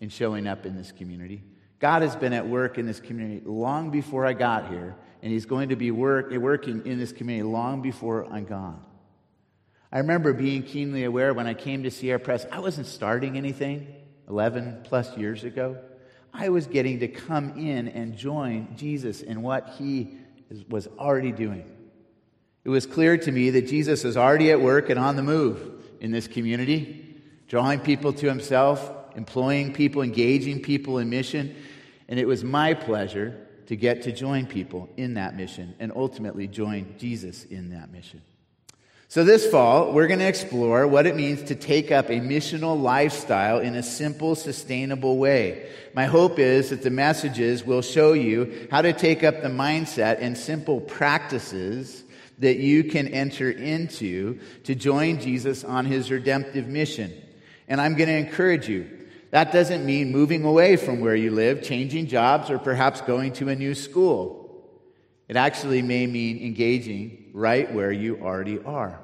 in 0.02 0.10
showing 0.10 0.48
up 0.48 0.66
in 0.66 0.76
this 0.76 0.92
community. 0.92 1.44
God 1.80 2.02
has 2.02 2.16
been 2.16 2.34
at 2.34 2.48
work 2.48 2.78
in 2.78 2.86
this 2.86 3.00
community 3.00 3.42
long 3.46 3.92
before 3.92 4.26
I 4.26 4.34
got 4.34 4.70
here, 4.70 4.96
and 5.22 5.32
He's 5.32 5.46
going 5.46 5.70
to 5.70 5.76
be 5.76 5.92
work, 5.92 6.32
working 6.32 6.86
in 6.86 7.00
this 7.00 7.12
community 7.12 7.44
long 7.44 7.82
before 7.82 8.26
I'm 8.26 8.46
gone. 8.46 8.84
I 9.92 10.00
remember 10.00 10.34
being 10.34 10.64
keenly 10.64 11.06
aware 11.06 11.34
when 11.34 11.48
I 11.48 11.54
came 11.54 11.84
to 11.84 11.92
Sierra 11.92 12.20
Pres, 12.20 12.46
I 12.52 12.60
wasn't 12.60 12.88
starting 12.88 13.38
anything 13.38 13.88
11 14.28 14.82
plus 14.84 15.16
years 15.18 15.44
ago. 15.44 15.78
I 16.34 16.50
was 16.50 16.68
getting 16.68 17.00
to 17.00 17.08
come 17.08 17.58
in 17.58 17.88
and 17.88 18.18
join 18.18 18.76
Jesus 18.76 19.22
in 19.22 19.42
what 19.42 19.76
He 19.78 20.18
was 20.70 20.88
already 20.98 21.32
doing. 21.32 21.72
It 22.66 22.70
was 22.70 22.86
clear 22.86 23.18
to 23.18 23.32
me 23.32 23.52
that 23.52 23.68
Jesus 23.68 24.04
was 24.04 24.18
already 24.18 24.52
at 24.52 24.60
work 24.60 24.90
and 24.90 25.00
on 25.00 25.16
the 25.16 25.24
move 25.24 25.85
in 26.00 26.12
this 26.12 26.28
community, 26.28 27.16
drawing 27.48 27.80
people 27.80 28.14
to 28.14 28.28
Himself, 28.28 28.92
employing 29.16 29.74
people, 29.74 30.02
engaging 30.02 30.62
people 30.62 30.98
in 31.00 31.10
mission. 31.10 31.56
And 32.08 32.20
it 32.20 32.28
was 32.28 32.44
my 32.44 32.74
pleasure 32.74 33.48
to 33.68 33.76
get 33.76 34.04
to 34.04 34.12
join 34.12 34.46
people 34.46 34.90
in 34.98 35.16
that 35.16 35.36
mission 35.36 35.76
and 35.80 35.92
ultimately 35.96 36.48
join 36.48 36.96
Jesus 36.98 37.46
in 37.46 37.72
that 37.72 37.92
mission. 37.92 38.22
So, 39.08 39.24
this 39.24 39.46
fall, 39.50 39.94
we're 39.94 40.08
going 40.08 40.20
to 40.20 40.28
explore 40.28 40.88
what 40.88 41.06
it 41.06 41.16
means 41.16 41.44
to 41.44 41.56
take 41.56 41.92
up 41.92 42.10
a 42.10 42.20
missional 42.20 42.82
lifestyle 42.82 43.60
in 43.60 43.76
a 43.76 43.84
simple, 43.84 44.34
sustainable 44.36 45.18
way. 45.18 45.70
My 45.94 46.06
hope 46.06 46.40
is 46.40 46.72
that 46.72 46.82
the 46.82 46.90
messages 46.90 47.64
will 47.64 47.84
show 47.84 48.14
you 48.14 48.68
how 48.72 48.82
to 48.82 48.94
take 48.94 49.24
up 49.24 49.42
the 49.42 49.48
mindset 49.48 50.18
and 50.20 50.36
simple 50.36 50.82
practices 50.82 52.04
that 52.40 52.58
you 52.58 52.84
can 52.84 53.08
enter 53.08 53.50
into 53.50 54.40
to 54.64 54.76
join 54.76 55.20
Jesus 55.20 55.64
on 55.64 55.86
his 55.86 56.12
redemptive 56.12 56.68
mission. 56.68 57.14
And 57.68 57.80
I'm 57.80 57.96
going 57.96 58.10
to 58.10 58.18
encourage 58.18 58.68
you 58.68 58.90
that 59.32 59.52
doesn't 59.52 59.86
mean 59.86 60.14
moving 60.14 60.46
away 60.46 60.78
from 60.78 61.02
where 61.02 61.16
you 61.16 61.30
live, 61.30 61.62
changing 61.62 62.08
jobs, 62.08 62.50
or 62.50 62.58
perhaps 62.58 63.02
going 63.02 63.34
to 63.34 63.50
a 63.50 63.56
new 63.56 63.76
school. 63.76 64.64
It 65.28 65.36
actually 65.36 65.82
may 65.82 66.08
mean 66.08 66.38
engaging 66.38 67.32
right 67.34 67.70
where 67.74 67.92
you 67.92 68.22
already 68.22 68.64
are. 68.64 69.00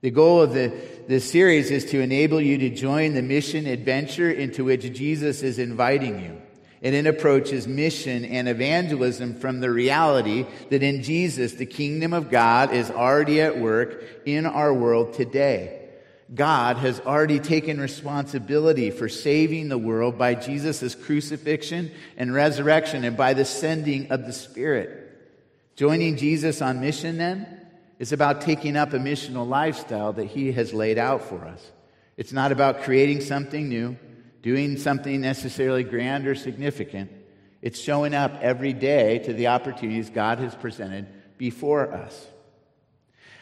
The 0.00 0.10
goal 0.10 0.42
of 0.42 0.52
the, 0.52 0.72
this 1.06 1.30
series 1.30 1.70
is 1.70 1.84
to 1.86 2.00
enable 2.00 2.40
you 2.40 2.58
to 2.58 2.70
join 2.70 3.14
the 3.14 3.22
mission 3.22 3.66
adventure 3.66 4.30
into 4.30 4.64
which 4.64 4.92
Jesus 4.92 5.42
is 5.42 5.58
inviting 5.58 6.20
you. 6.20 6.42
And 6.82 6.94
it 6.94 7.06
approaches 7.06 7.66
mission 7.66 8.24
and 8.24 8.48
evangelism 8.48 9.34
from 9.34 9.60
the 9.60 9.70
reality 9.70 10.46
that 10.70 10.82
in 10.82 11.02
Jesus, 11.02 11.52
the 11.52 11.66
kingdom 11.66 12.12
of 12.12 12.30
God 12.30 12.72
is 12.72 12.90
already 12.90 13.40
at 13.40 13.58
work 13.58 14.04
in 14.26 14.46
our 14.46 14.72
world 14.72 15.14
today. 15.14 15.82
God 16.34 16.76
has 16.78 17.00
already 17.00 17.38
taken 17.38 17.80
responsibility 17.80 18.90
for 18.90 19.08
saving 19.08 19.68
the 19.68 19.78
world 19.78 20.18
by 20.18 20.34
Jesus' 20.34 20.94
crucifixion 20.94 21.92
and 22.16 22.34
resurrection 22.34 23.04
and 23.04 23.16
by 23.16 23.32
the 23.32 23.44
sending 23.44 24.10
of 24.10 24.26
the 24.26 24.32
Spirit. 24.32 25.04
Joining 25.76 26.16
Jesus 26.16 26.60
on 26.60 26.80
mission, 26.80 27.18
then, 27.18 27.60
is 27.98 28.12
about 28.12 28.40
taking 28.40 28.76
up 28.76 28.92
a 28.92 28.98
missional 28.98 29.46
lifestyle 29.46 30.12
that 30.14 30.26
He 30.26 30.52
has 30.52 30.74
laid 30.74 30.98
out 30.98 31.22
for 31.22 31.44
us. 31.44 31.70
It's 32.16 32.32
not 32.32 32.50
about 32.50 32.82
creating 32.82 33.20
something 33.20 33.68
new, 33.68 33.96
doing 34.46 34.76
something 34.76 35.22
necessarily 35.22 35.82
grand 35.82 36.24
or 36.24 36.36
significant. 36.36 37.10
It's 37.62 37.80
showing 37.80 38.14
up 38.14 38.38
every 38.40 38.72
day 38.72 39.18
to 39.24 39.32
the 39.32 39.48
opportunities 39.48 40.08
God 40.08 40.38
has 40.38 40.54
presented 40.54 41.08
before 41.36 41.92
us. 41.92 42.28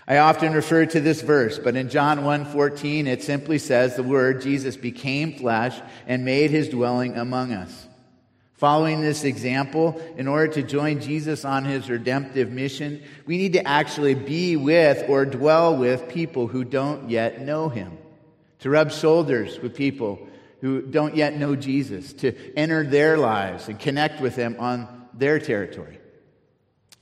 I 0.08 0.16
often 0.16 0.54
refer 0.54 0.86
to 0.86 1.00
this 1.00 1.20
verse, 1.20 1.58
but 1.58 1.76
in 1.76 1.90
John 1.90 2.24
1:14 2.24 3.06
it 3.06 3.22
simply 3.22 3.58
says 3.58 3.94
the 3.96 4.02
word 4.02 4.40
Jesus 4.40 4.78
became 4.78 5.34
flesh 5.34 5.78
and 6.06 6.24
made 6.24 6.50
his 6.50 6.70
dwelling 6.70 7.18
among 7.18 7.52
us. 7.52 7.86
Following 8.54 9.02
this 9.02 9.24
example, 9.24 10.00
in 10.16 10.26
order 10.26 10.54
to 10.54 10.62
join 10.62 11.02
Jesus 11.02 11.44
on 11.44 11.66
his 11.66 11.90
redemptive 11.90 12.50
mission, 12.50 13.02
we 13.26 13.36
need 13.36 13.52
to 13.52 13.68
actually 13.68 14.14
be 14.14 14.56
with 14.56 15.04
or 15.06 15.26
dwell 15.26 15.76
with 15.76 16.08
people 16.08 16.46
who 16.46 16.64
don't 16.64 17.10
yet 17.10 17.42
know 17.42 17.68
him, 17.68 17.98
to 18.60 18.70
rub 18.70 18.90
shoulders 18.90 19.60
with 19.60 19.74
people 19.74 20.28
who 20.60 20.82
don't 20.82 21.16
yet 21.16 21.36
know 21.36 21.56
Jesus, 21.56 22.12
to 22.14 22.32
enter 22.56 22.84
their 22.84 23.18
lives 23.18 23.68
and 23.68 23.78
connect 23.78 24.20
with 24.20 24.36
them 24.36 24.56
on 24.58 25.06
their 25.14 25.38
territory. 25.38 25.98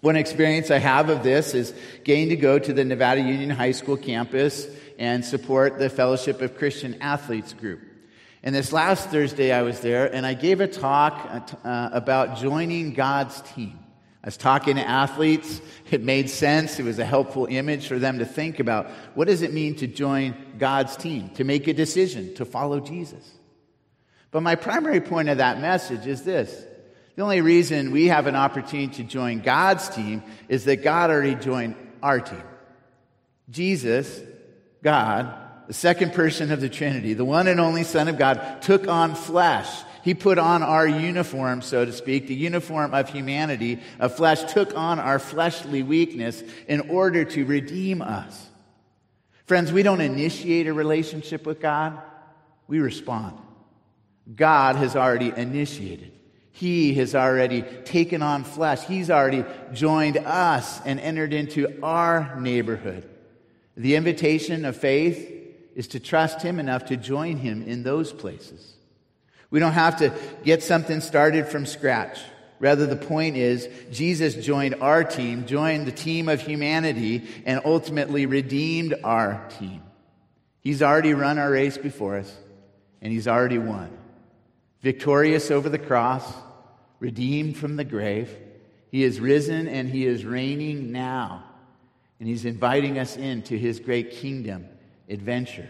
One 0.01 0.17
experience 0.17 0.71
I 0.71 0.79
have 0.79 1.11
of 1.11 1.23
this 1.23 1.55
is 1.55 1.73
getting 2.03 2.31
to 2.31 2.37
go 2.37 2.59
to 2.59 2.73
the 2.73 2.85
Nevada 2.85 3.21
Union 3.21 3.51
High 3.51 3.71
School 3.71 3.97
campus 3.97 4.67
and 4.99 5.25
support 5.25 5.79
the 5.79 5.89
Fellowship 5.89 6.43
of 6.43 6.59
Christian 6.59 7.01
Athletes 7.01 7.53
group. 7.53 7.81
And 8.43 8.53
this 8.53 8.73
last 8.73 9.11
Thursday, 9.11 9.53
I 9.53 9.63
was 9.63 9.79
there 9.79 10.13
and 10.13 10.27
I 10.27 10.35
gave 10.35 10.61
a 10.61 10.67
talk 10.67 11.15
uh, 11.31 11.69
uh, 11.69 11.91
about 11.93 12.39
joining 12.39 12.95
God's 12.95 13.41
team. 13.43 13.79
I 14.25 14.27
was 14.27 14.37
talking 14.37 14.75
to 14.77 14.89
athletes. 14.89 15.61
It 15.91 16.03
made 16.03 16.31
sense. 16.31 16.81
It 16.81 16.85
was 16.85 16.99
a 16.99 17.05
helpful 17.05 17.47
image 17.47 17.87
for 17.87 17.99
them 17.99 18.19
to 18.19 18.25
think 18.25 18.59
about 18.59 18.89
what 19.15 19.29
does 19.29 19.43
it 19.43 19.53
mean 19.53 19.77
to 19.77 19.87
join 19.87 20.35
God's 20.59 20.97
team, 20.97 21.31
to 21.31 21.45
make 21.45 21.69
a 21.69 21.73
decision, 21.73 22.35
to 22.35 22.45
follow 22.45 22.81
Jesus. 22.81 23.31
But 24.33 24.43
my 24.43 24.57
primary 24.57 25.01
point 25.01 25.29
of 25.29 25.39
that 25.39 25.61
message 25.61 26.07
is 26.07 26.23
this 26.23 26.67
the 27.15 27.23
only 27.23 27.43
reason 27.43 27.93
we 27.93 28.07
have 28.07 28.27
an 28.27 28.35
opportunity 28.35 28.95
to 28.95 29.05
join 29.05 29.41
God's 29.41 29.89
team 29.91 30.23
is 30.49 30.65
that 30.65 30.83
God 30.83 31.11
already 31.11 31.37
joined 31.37 31.77
our 32.03 32.19
team. 32.19 32.43
Jesus, 33.51 34.21
God, 34.83 35.35
the 35.69 35.75
second 35.75 36.15
person 36.15 36.51
of 36.51 36.63
the 36.63 36.71
Trinity, 36.71 37.13
the 37.13 37.25
one 37.25 37.47
and 37.47 37.61
only 37.61 37.85
Son 37.85 38.09
of 38.09 38.17
God, 38.17 38.63
took 38.63 38.89
on 38.89 39.15
flesh. 39.15 39.69
He 40.03 40.15
put 40.15 40.39
on 40.39 40.63
our 40.63 40.87
uniform, 40.87 41.61
so 41.61 41.85
to 41.85 41.93
speak, 41.93 42.27
the 42.27 42.35
uniform 42.35 42.95
of 42.95 43.11
humanity, 43.11 43.81
of 44.01 44.17
flesh, 44.17 44.51
took 44.53 44.75
on 44.75 44.99
our 44.99 45.19
fleshly 45.19 45.83
weakness 45.83 46.43
in 46.67 46.91
order 46.91 47.25
to 47.27 47.45
redeem 47.45 48.01
us. 48.01 48.49
Friends, 49.45 49.71
we 49.71 49.83
don't 49.83 50.01
initiate 50.01 50.67
a 50.67 50.73
relationship 50.73 51.45
with 51.45 51.61
God, 51.61 52.01
we 52.67 52.81
respond. 52.81 53.39
God 54.35 54.77
has 54.77 54.97
already 54.97 55.33
initiated. 55.37 56.13
He 56.53 56.95
has 56.95 57.15
already 57.15 57.63
taken 57.63 58.23
on 58.23 58.45
flesh. 58.45 58.85
He's 58.85 59.11
already 59.11 59.45
joined 59.73 60.19
us 60.19 60.81
and 60.85 61.01
entered 61.01 61.33
into 61.33 61.81
our 61.83 62.39
neighborhood. 62.39 63.09
The 63.77 63.97
invitation 63.97 64.65
of 64.65 64.77
faith 64.77 65.31
is 65.75 65.89
to 65.89 66.01
trust 66.01 66.43
Him 66.43 66.59
enough 66.59 66.87
to 66.87 66.97
join 66.97 67.39
Him 67.39 67.63
in 67.63 67.83
those 67.83 68.13
places. 68.13 68.75
We 69.51 69.61
don't 69.61 69.73
have 69.73 69.99
to 69.99 70.13
get 70.45 70.63
something 70.63 71.01
started 71.01 71.49
from 71.49 71.67
scratch. 71.67 72.21
Rather, 72.61 72.87
the 72.87 72.97
point 72.97 73.37
is, 73.37 73.69
Jesus 73.91 74.35
joined 74.35 74.77
our 74.77 75.03
team, 75.03 75.47
joined 75.47 75.87
the 75.87 75.93
team 75.93 76.29
of 76.29 76.41
humanity, 76.41 77.27
and 77.45 77.61
ultimately 77.65 78.27
redeemed 78.27 78.95
our 79.03 79.49
team. 79.59 79.83
He's 80.61 80.81
already 80.81 81.13
run 81.13 81.39
our 81.39 81.51
race 81.51 81.77
before 81.77 82.19
us, 82.19 82.33
and 83.01 83.13
He's 83.13 83.27
already 83.27 83.59
won 83.59 83.91
victorious 84.83 85.51
over 85.51 85.69
the 85.69 85.79
cross, 85.79 86.25
redeemed 87.01 87.57
from 87.57 87.77
the 87.77 87.85
grave. 87.85 88.37
He 88.91 89.05
is 89.05 89.21
risen 89.21 89.69
and 89.69 89.89
he 89.89 90.07
is 90.07 90.25
reigning 90.25 90.93
now. 90.93 91.45
And 92.21 92.29
he's 92.29 92.45
inviting 92.45 92.99
us 92.99 93.17
into 93.17 93.57
his 93.57 93.81
great 93.81 94.13
kingdom 94.13 94.69
adventure. 95.09 95.69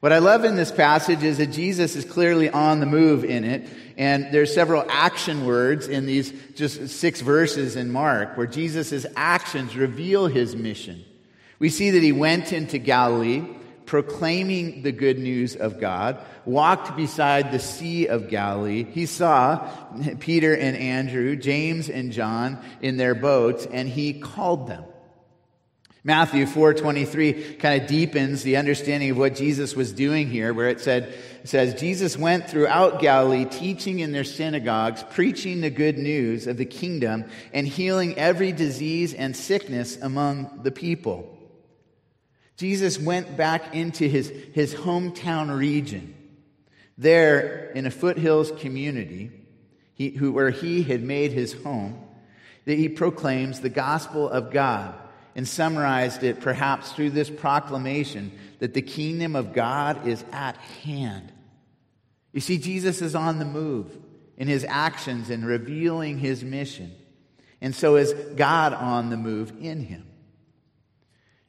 What 0.00 0.12
I 0.12 0.18
love 0.18 0.44
in 0.44 0.56
this 0.56 0.72
passage 0.72 1.22
is 1.22 1.38
that 1.38 1.52
Jesus 1.52 1.94
is 1.94 2.04
clearly 2.04 2.50
on 2.50 2.80
the 2.80 2.86
move 2.86 3.24
in 3.24 3.44
it. 3.44 3.68
And 3.96 4.32
there's 4.32 4.52
several 4.52 4.84
action 4.88 5.46
words 5.46 5.86
in 5.86 6.06
these 6.06 6.32
just 6.56 6.88
six 6.88 7.20
verses 7.20 7.76
in 7.76 7.92
Mark 7.92 8.36
where 8.36 8.48
Jesus' 8.48 9.06
actions 9.14 9.76
reveal 9.76 10.26
his 10.26 10.56
mission. 10.56 11.04
We 11.60 11.68
see 11.68 11.90
that 11.90 12.02
he 12.02 12.10
went 12.10 12.52
into 12.52 12.78
Galilee 12.78 13.44
proclaiming 13.86 14.82
the 14.82 14.92
good 14.92 15.18
news 15.18 15.56
of 15.56 15.80
God, 15.80 16.18
walked 16.44 16.96
beside 16.96 17.52
the 17.52 17.58
Sea 17.58 18.06
of 18.06 18.28
Galilee. 18.28 18.84
He 18.84 19.06
saw 19.06 19.68
Peter 20.20 20.54
and 20.54 20.76
Andrew, 20.76 21.36
James 21.36 21.88
and 21.88 22.12
John 22.12 22.58
in 22.80 22.96
their 22.96 23.14
boats, 23.14 23.66
and 23.70 23.88
he 23.88 24.14
called 24.14 24.68
them. 24.68 24.84
Matthew 26.04 26.46
4:23 26.46 27.60
kind 27.60 27.80
of 27.80 27.86
deepens 27.86 28.42
the 28.42 28.56
understanding 28.56 29.10
of 29.10 29.18
what 29.18 29.36
Jesus 29.36 29.76
was 29.76 29.92
doing 29.92 30.28
here 30.28 30.52
where 30.52 30.68
it 30.68 30.80
said 30.80 31.14
it 31.44 31.48
says 31.48 31.80
Jesus 31.80 32.18
went 32.18 32.50
throughout 32.50 33.00
Galilee 33.00 33.44
teaching 33.44 34.00
in 34.00 34.10
their 34.10 34.24
synagogues 34.24 35.04
preaching 35.10 35.60
the 35.60 35.70
good 35.70 35.98
news 35.98 36.48
of 36.48 36.56
the 36.56 36.64
kingdom 36.64 37.24
and 37.52 37.68
healing 37.68 38.18
every 38.18 38.50
disease 38.50 39.14
and 39.14 39.36
sickness 39.36 39.96
among 40.02 40.60
the 40.64 40.72
people. 40.72 41.38
Jesus 42.56 42.98
went 42.98 43.36
back 43.36 43.74
into 43.74 44.06
his, 44.06 44.32
his 44.52 44.74
hometown 44.74 45.56
region. 45.56 46.14
There, 46.98 47.70
in 47.74 47.86
a 47.86 47.90
foothills 47.90 48.52
community, 48.52 49.30
he, 49.94 50.10
who, 50.10 50.32
where 50.32 50.50
he 50.50 50.82
had 50.82 51.02
made 51.02 51.32
his 51.32 51.52
home, 51.52 52.00
that 52.64 52.78
he 52.78 52.88
proclaims 52.88 53.60
the 53.60 53.68
gospel 53.68 54.28
of 54.28 54.50
God 54.50 54.94
and 55.34 55.48
summarized 55.48 56.22
it 56.22 56.40
perhaps 56.40 56.92
through 56.92 57.10
this 57.10 57.30
proclamation 57.30 58.32
that 58.58 58.74
the 58.74 58.82
kingdom 58.82 59.34
of 59.34 59.52
God 59.52 60.06
is 60.06 60.24
at 60.30 60.56
hand. 60.56 61.32
You 62.32 62.40
see, 62.40 62.58
Jesus 62.58 63.02
is 63.02 63.14
on 63.14 63.38
the 63.38 63.44
move 63.44 63.96
in 64.36 64.48
his 64.48 64.64
actions 64.68 65.30
and 65.30 65.46
revealing 65.46 66.18
his 66.18 66.44
mission. 66.44 66.92
And 67.60 67.74
so 67.74 67.96
is 67.96 68.12
God 68.36 68.72
on 68.72 69.10
the 69.10 69.16
move 69.16 69.52
in 69.60 69.80
him. 69.80 70.06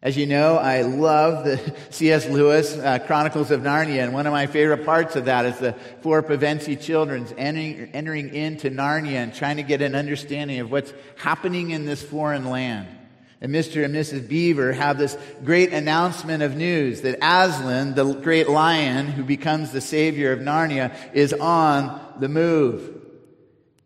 As 0.04 0.18
you 0.18 0.26
know, 0.26 0.58
I 0.58 0.82
love 0.82 1.46
the 1.46 1.74
C.S. 1.90 2.28
Lewis 2.28 2.76
uh, 2.78 3.00
Chronicles 3.00 3.52
of 3.52 3.62
Narnia, 3.62 4.04
and 4.04 4.14
one 4.14 4.28
of 4.28 4.34
my 4.34 4.48
favorite 4.48 4.86
parts 4.86 5.16
of 5.16 5.26
that 5.26 5.46
is 5.46 5.58
the 5.60 5.78
four 6.02 6.22
Pevensie 6.22 6.80
children 6.80 7.26
entering, 7.38 7.90
entering 7.94 8.36
into 8.36 8.70
Narnia 8.70 9.24
and 9.24 9.34
trying 9.34 9.56
to 9.58 9.64
get 9.64 9.82
an 9.82 9.96
understanding 9.96 10.60
of 10.60 10.70
what's 10.70 10.94
happening 11.16 11.72
in 11.72 11.86
this 11.86 12.04
foreign 12.04 12.50
land. 12.50 12.90
And 13.40 13.56
Mr. 13.56 13.86
and 13.86 13.96
Mrs. 13.96 14.28
Beaver 14.28 14.74
have 14.74 14.98
this 14.98 15.18
great 15.46 15.72
announcement 15.72 16.44
of 16.44 16.58
news 16.58 17.02
that 17.02 17.20
Aslan, 17.22 17.96
the 17.96 18.14
great 18.14 18.50
lion 18.50 19.08
who 19.08 19.24
becomes 19.24 19.72
the 19.72 19.82
savior 19.82 20.34
of 20.34 20.40
Narnia, 20.40 20.94
is 21.14 21.32
on 21.32 22.02
the 22.20 22.30
move. 22.30 23.02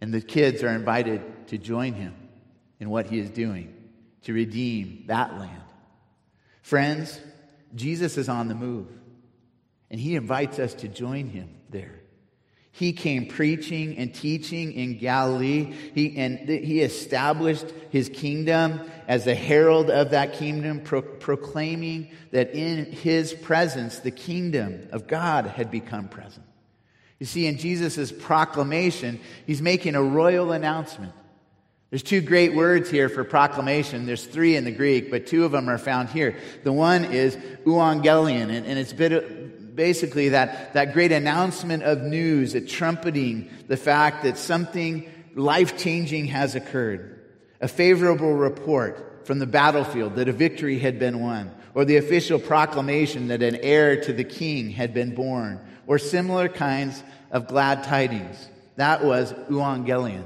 And 0.02 0.12
the 0.12 0.22
kids 0.22 0.63
are 0.63 0.74
invited 0.74 1.48
to 1.50 1.60
join 1.60 1.94
him 1.94 2.15
in 2.80 2.89
what 2.89 3.06
he 3.06 3.20
is 3.20 3.30
doing 3.30 3.76
to 4.24 4.34
redeem 4.34 5.04
that 5.08 5.38
land. 5.38 5.62
Friends, 6.68 7.22
Jesus 7.76 8.18
is 8.18 8.28
on 8.28 8.50
the 8.50 8.54
move, 8.54 8.90
and 9.90 10.02
he 10.02 10.18
invites 10.18 10.60
us 10.60 10.74
to 10.74 10.90
join 10.90 11.30
him 11.30 11.48
there. 11.70 12.02
He 12.74 12.92
came 12.92 13.28
preaching 13.28 13.98
and 13.98 14.14
teaching 14.14 14.74
in 14.74 14.98
Galilee. 14.98 15.74
He, 15.96 16.18
and 16.18 16.46
th- 16.46 16.66
he 16.66 16.82
established 16.82 17.68
his 17.90 18.10
kingdom 18.10 18.82
as 19.08 19.24
the 19.24 19.34
herald 19.34 19.90
of 19.90 20.10
that 20.10 20.34
kingdom, 20.34 20.82
pro- 20.82 21.04
proclaiming 21.04 22.12
that 22.32 22.54
in 22.54 22.92
his 22.92 23.32
presence, 23.32 24.00
the 24.00 24.12
kingdom 24.12 24.90
of 24.92 25.08
God 25.08 25.46
had 25.46 25.72
become 25.72 26.10
present. 26.10 26.46
You 27.18 27.28
see, 27.28 27.48
in 27.48 27.58
Jesus' 27.60 28.12
proclamation, 28.12 29.22
he's 29.46 29.62
making 29.62 29.96
a 29.96 30.04
royal 30.04 30.52
announcement. 30.52 31.14
There's 31.89 32.04
two 32.04 32.19
great 32.19 32.54
words 32.54 32.89
here 32.89 33.08
for 33.08 33.23
proclamation. 33.23 34.06
There's 34.06 34.26
three 34.26 34.58
in 34.58 34.65
the 34.65 34.71
Greek, 34.71 35.10
but 35.10 35.26
two 35.26 35.45
of 35.45 35.54
them 35.54 35.69
are 35.69 35.78
found 35.78 36.10
here. 36.10 36.36
The 36.63 36.73
one 36.73 37.06
is 37.06 37.38
euangelion, 37.65 38.50
and, 38.50 38.65
and 38.65 38.78
it's 38.78 38.91
basically 39.73 40.30
that, 40.30 40.73
that 40.73 40.93
great 40.93 41.13
announcement 41.13 41.84
of 41.84 42.02
news, 42.02 42.56
a 42.56 42.62
trumpeting 42.62 43.50
the 43.67 43.78
fact 43.78 44.23
that 44.23 44.38
something 44.38 45.10
life 45.34 45.78
changing 45.78 46.26
has 46.26 46.56
occurred. 46.56 47.23
A 47.62 47.69
favorable 47.69 48.34
report 48.34 49.26
from 49.26 49.39
the 49.39 49.47
battlefield 49.47 50.15
that 50.15 50.28
a 50.28 50.34
victory 50.34 50.80
had 50.80 51.00
been 51.00 51.21
won, 51.21 51.52
or 51.73 51.86
the 51.86 51.97
official 51.97 52.39
proclamation 52.39 53.30
that 53.30 53.41
an 53.41 53.56
heir 53.58 54.02
to 54.02 54.12
the 54.12 54.23
king 54.26 54.71
had 54.71 54.93
been 54.93 55.15
born, 55.15 55.60
or 55.86 55.97
similar 56.00 56.50
kinds 56.50 57.02
of 57.32 57.47
glad 57.47 57.86
tidings. 57.86 58.50
That 58.76 59.06
was 59.06 59.32
euangelion. 59.50 60.23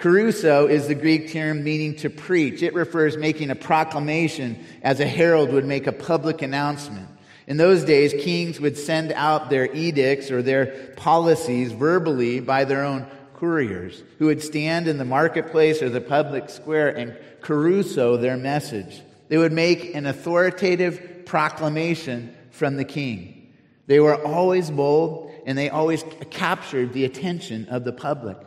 Kerusso 0.00 0.66
is 0.70 0.88
the 0.88 0.94
Greek 0.94 1.30
term 1.30 1.62
meaning 1.62 1.94
to 1.96 2.08
preach. 2.08 2.62
It 2.62 2.72
refers 2.72 3.18
making 3.18 3.50
a 3.50 3.54
proclamation 3.54 4.64
as 4.82 4.98
a 4.98 5.06
herald 5.06 5.52
would 5.52 5.66
make 5.66 5.86
a 5.86 5.92
public 5.92 6.40
announcement. 6.40 7.06
In 7.46 7.58
those 7.58 7.84
days, 7.84 8.14
kings 8.14 8.58
would 8.60 8.78
send 8.78 9.12
out 9.12 9.50
their 9.50 9.70
edicts 9.74 10.30
or 10.30 10.40
their 10.40 10.94
policies 10.96 11.72
verbally 11.72 12.40
by 12.40 12.64
their 12.64 12.82
own 12.82 13.06
couriers 13.34 14.02
who 14.18 14.26
would 14.26 14.42
stand 14.42 14.88
in 14.88 14.96
the 14.96 15.04
marketplace 15.04 15.82
or 15.82 15.90
the 15.90 16.00
public 16.00 16.48
square 16.48 16.88
and 16.88 17.14
kerusso 17.42 18.18
their 18.18 18.38
message. 18.38 19.02
They 19.28 19.36
would 19.36 19.52
make 19.52 19.94
an 19.94 20.06
authoritative 20.06 21.26
proclamation 21.26 22.34
from 22.50 22.76
the 22.76 22.84
king. 22.84 23.52
They 23.86 24.00
were 24.00 24.24
always 24.26 24.70
bold 24.70 25.30
and 25.44 25.58
they 25.58 25.68
always 25.68 26.04
captured 26.30 26.94
the 26.94 27.04
attention 27.04 27.68
of 27.68 27.84
the 27.84 27.92
public. 27.92 28.38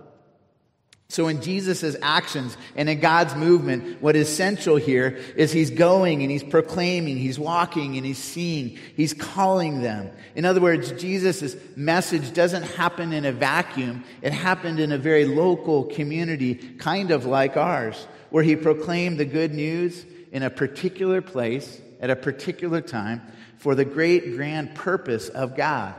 So 1.14 1.28
in 1.28 1.44
Jesus' 1.44 1.96
actions 2.02 2.58
and 2.76 2.90
in 2.90 3.00
God's 3.00 3.36
movement, 3.36 4.02
what 4.02 4.16
is 4.16 4.28
central 4.28 4.78
here 4.78 5.20
is 5.36 5.52
he's 5.52 5.70
going 5.70 6.24
and 6.24 6.32
he's 6.32 6.42
proclaiming, 6.42 7.18
he's 7.18 7.38
walking 7.38 7.98
and 7.98 8.04
he's 8.04 8.18
seeing, 8.18 8.80
he's 8.96 9.14
calling 9.14 9.84
them. 9.84 10.10
In 10.34 10.44
other 10.44 10.60
words, 10.60 10.92
Jesus' 10.94 11.56
message 11.76 12.34
doesn't 12.34 12.64
happen 12.64 13.14
in 13.14 13.26
a 13.26 13.32
vacuum. 13.32 14.04
It 14.24 14.34
happened 14.34 14.80
in 14.80 14.92
a 14.92 14.98
very 14.98 15.26
local 15.26 15.84
community, 15.84 16.56
kind 16.56 17.12
of 17.12 17.28
like 17.28 17.58
ours, 17.58 18.08
where 18.32 18.44
he 18.44 18.56
proclaimed 18.56 19.20
the 19.20 19.26
good 19.26 19.54
news 19.54 20.04
in 20.32 20.42
a 20.42 20.50
particular 20.50 21.22
place 21.22 21.80
at 22.00 22.10
a 22.10 22.16
particular 22.16 22.82
time 22.82 23.22
for 23.58 23.76
the 23.76 23.86
great 23.86 24.36
grand 24.36 24.74
purpose 24.74 25.30
of 25.30 25.56
God, 25.56 25.94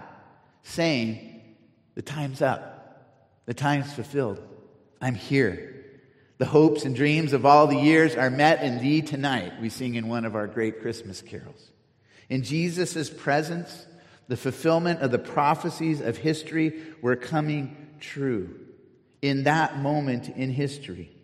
saying, 0.65 1.41
the 1.95 2.03
time's 2.03 2.43
up. 2.43 2.73
The 3.47 3.55
time's 3.55 3.93
fulfilled. 3.93 4.43
I'm 5.05 5.15
here. 5.15 5.85
The 6.39 6.47
hopes 6.47 6.87
and 6.87 6.97
dreams 6.97 7.35
of 7.35 7.45
all 7.45 7.67
the 7.67 7.77
years 7.77 8.17
are 8.17 8.31
met 8.31 8.63
in 8.63 8.79
thee 8.79 9.03
tonight, 9.03 9.53
we 9.61 9.69
sing 9.69 9.97
in 9.97 10.09
one 10.09 10.25
of 10.25 10.35
our 10.35 10.47
great 10.47 10.81
Christmas 10.81 11.21
carols. 11.21 11.71
In 12.31 12.43
Jesus' 12.43 13.11
presence, 13.11 13.85
the 14.29 14.37
fulfillment 14.39 15.03
of 15.03 15.11
the 15.11 15.19
prophecies 15.19 16.01
of 16.01 16.17
history 16.17 16.81
were 17.03 17.17
coming 17.17 17.77
true 18.01 18.59
in 19.21 19.45
that 19.45 19.79
moment 19.79 20.31
in 20.31 20.49
history. 20.49 21.15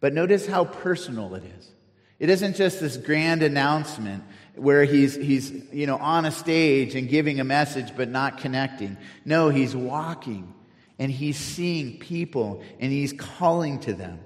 But 0.00 0.14
notice 0.14 0.46
how 0.46 0.64
personal 0.64 1.34
it 1.34 1.44
is. 1.58 1.70
It 2.18 2.30
isn't 2.30 2.56
just 2.56 2.80
this 2.80 2.96
grand 2.96 3.42
announcement 3.42 4.24
where 4.54 4.84
he's, 4.84 5.14
he's 5.14 5.50
you 5.74 5.86
know, 5.86 5.98
on 5.98 6.24
a 6.24 6.32
stage 6.32 6.94
and 6.94 7.06
giving 7.06 7.38
a 7.38 7.44
message 7.44 7.94
but 7.94 8.08
not 8.08 8.38
connecting. 8.38 8.96
No, 9.26 9.50
he's 9.50 9.76
walking 9.76 10.54
and 11.00 11.10
he's 11.10 11.38
seeing 11.38 11.98
people 11.98 12.62
and 12.78 12.92
he's 12.92 13.14
calling 13.14 13.80
to 13.80 13.94
them. 13.94 14.20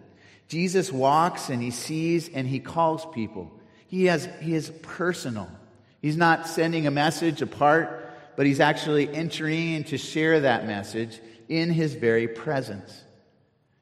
Jesus 0.48 0.92
walks 0.92 1.48
and 1.48 1.62
he 1.62 1.70
sees 1.70 2.28
and 2.28 2.46
he 2.48 2.58
calls 2.58 3.06
people. 3.14 3.50
He, 3.86 4.06
has, 4.06 4.28
he 4.40 4.54
is 4.54 4.70
personal. 4.82 5.48
He's 6.02 6.16
not 6.16 6.48
sending 6.48 6.88
a 6.88 6.90
message 6.90 7.40
apart, 7.40 8.12
but 8.36 8.44
he's 8.44 8.58
actually 8.58 9.08
entering 9.08 9.74
in 9.74 9.84
to 9.84 9.96
share 9.96 10.40
that 10.40 10.66
message 10.66 11.20
in 11.48 11.70
his 11.70 11.94
very 11.94 12.26
presence. 12.26 13.04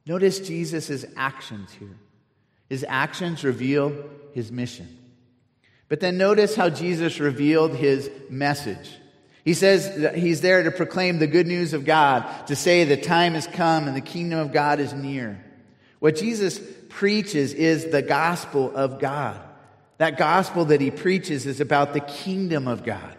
Notice 0.05 0.41
Jesus' 0.41 1.07
actions 1.17 1.73
here. 1.73 1.97
His 2.69 2.85
actions 2.87 3.43
reveal 3.43 4.05
his 4.35 4.53
mission. 4.53 4.99
But 5.89 6.01
then 6.01 6.19
notice 6.19 6.55
how 6.55 6.69
Jesus 6.69 7.21
revealed 7.21 7.75
his 7.75 8.11
message. 8.29 8.99
He 9.45 9.55
says 9.55 9.97
that 9.97 10.15
he's 10.15 10.41
there 10.41 10.63
to 10.63 10.71
proclaim 10.71 11.19
the 11.19 11.27
good 11.27 11.47
news 11.47 11.73
of 11.73 11.85
God, 11.85 12.47
to 12.47 12.57
say 12.57 12.85
the 12.85 12.97
time 12.97 13.35
has 13.35 13.47
come 13.47 13.89
and 13.89 13.97
the 13.97 14.01
kingdom 14.01 14.39
of 14.39 14.53
God 14.53 14.79
is 14.79 14.93
near. 14.93 15.45
What 15.99 16.17
Jesus 16.17 16.61
preaches 16.89 17.53
is 17.53 17.91
the 17.91 18.03
gospel 18.03 18.75
of 18.75 19.01
God. 19.01 19.41
That 19.99 20.17
gospel 20.17 20.67
that 20.67 20.81
he 20.81 20.91
preaches 20.91 21.47
is 21.47 21.61
about 21.61 21.93
the 21.93 22.01
kingdom 22.01 22.69
of 22.69 22.85
God. 22.85 23.17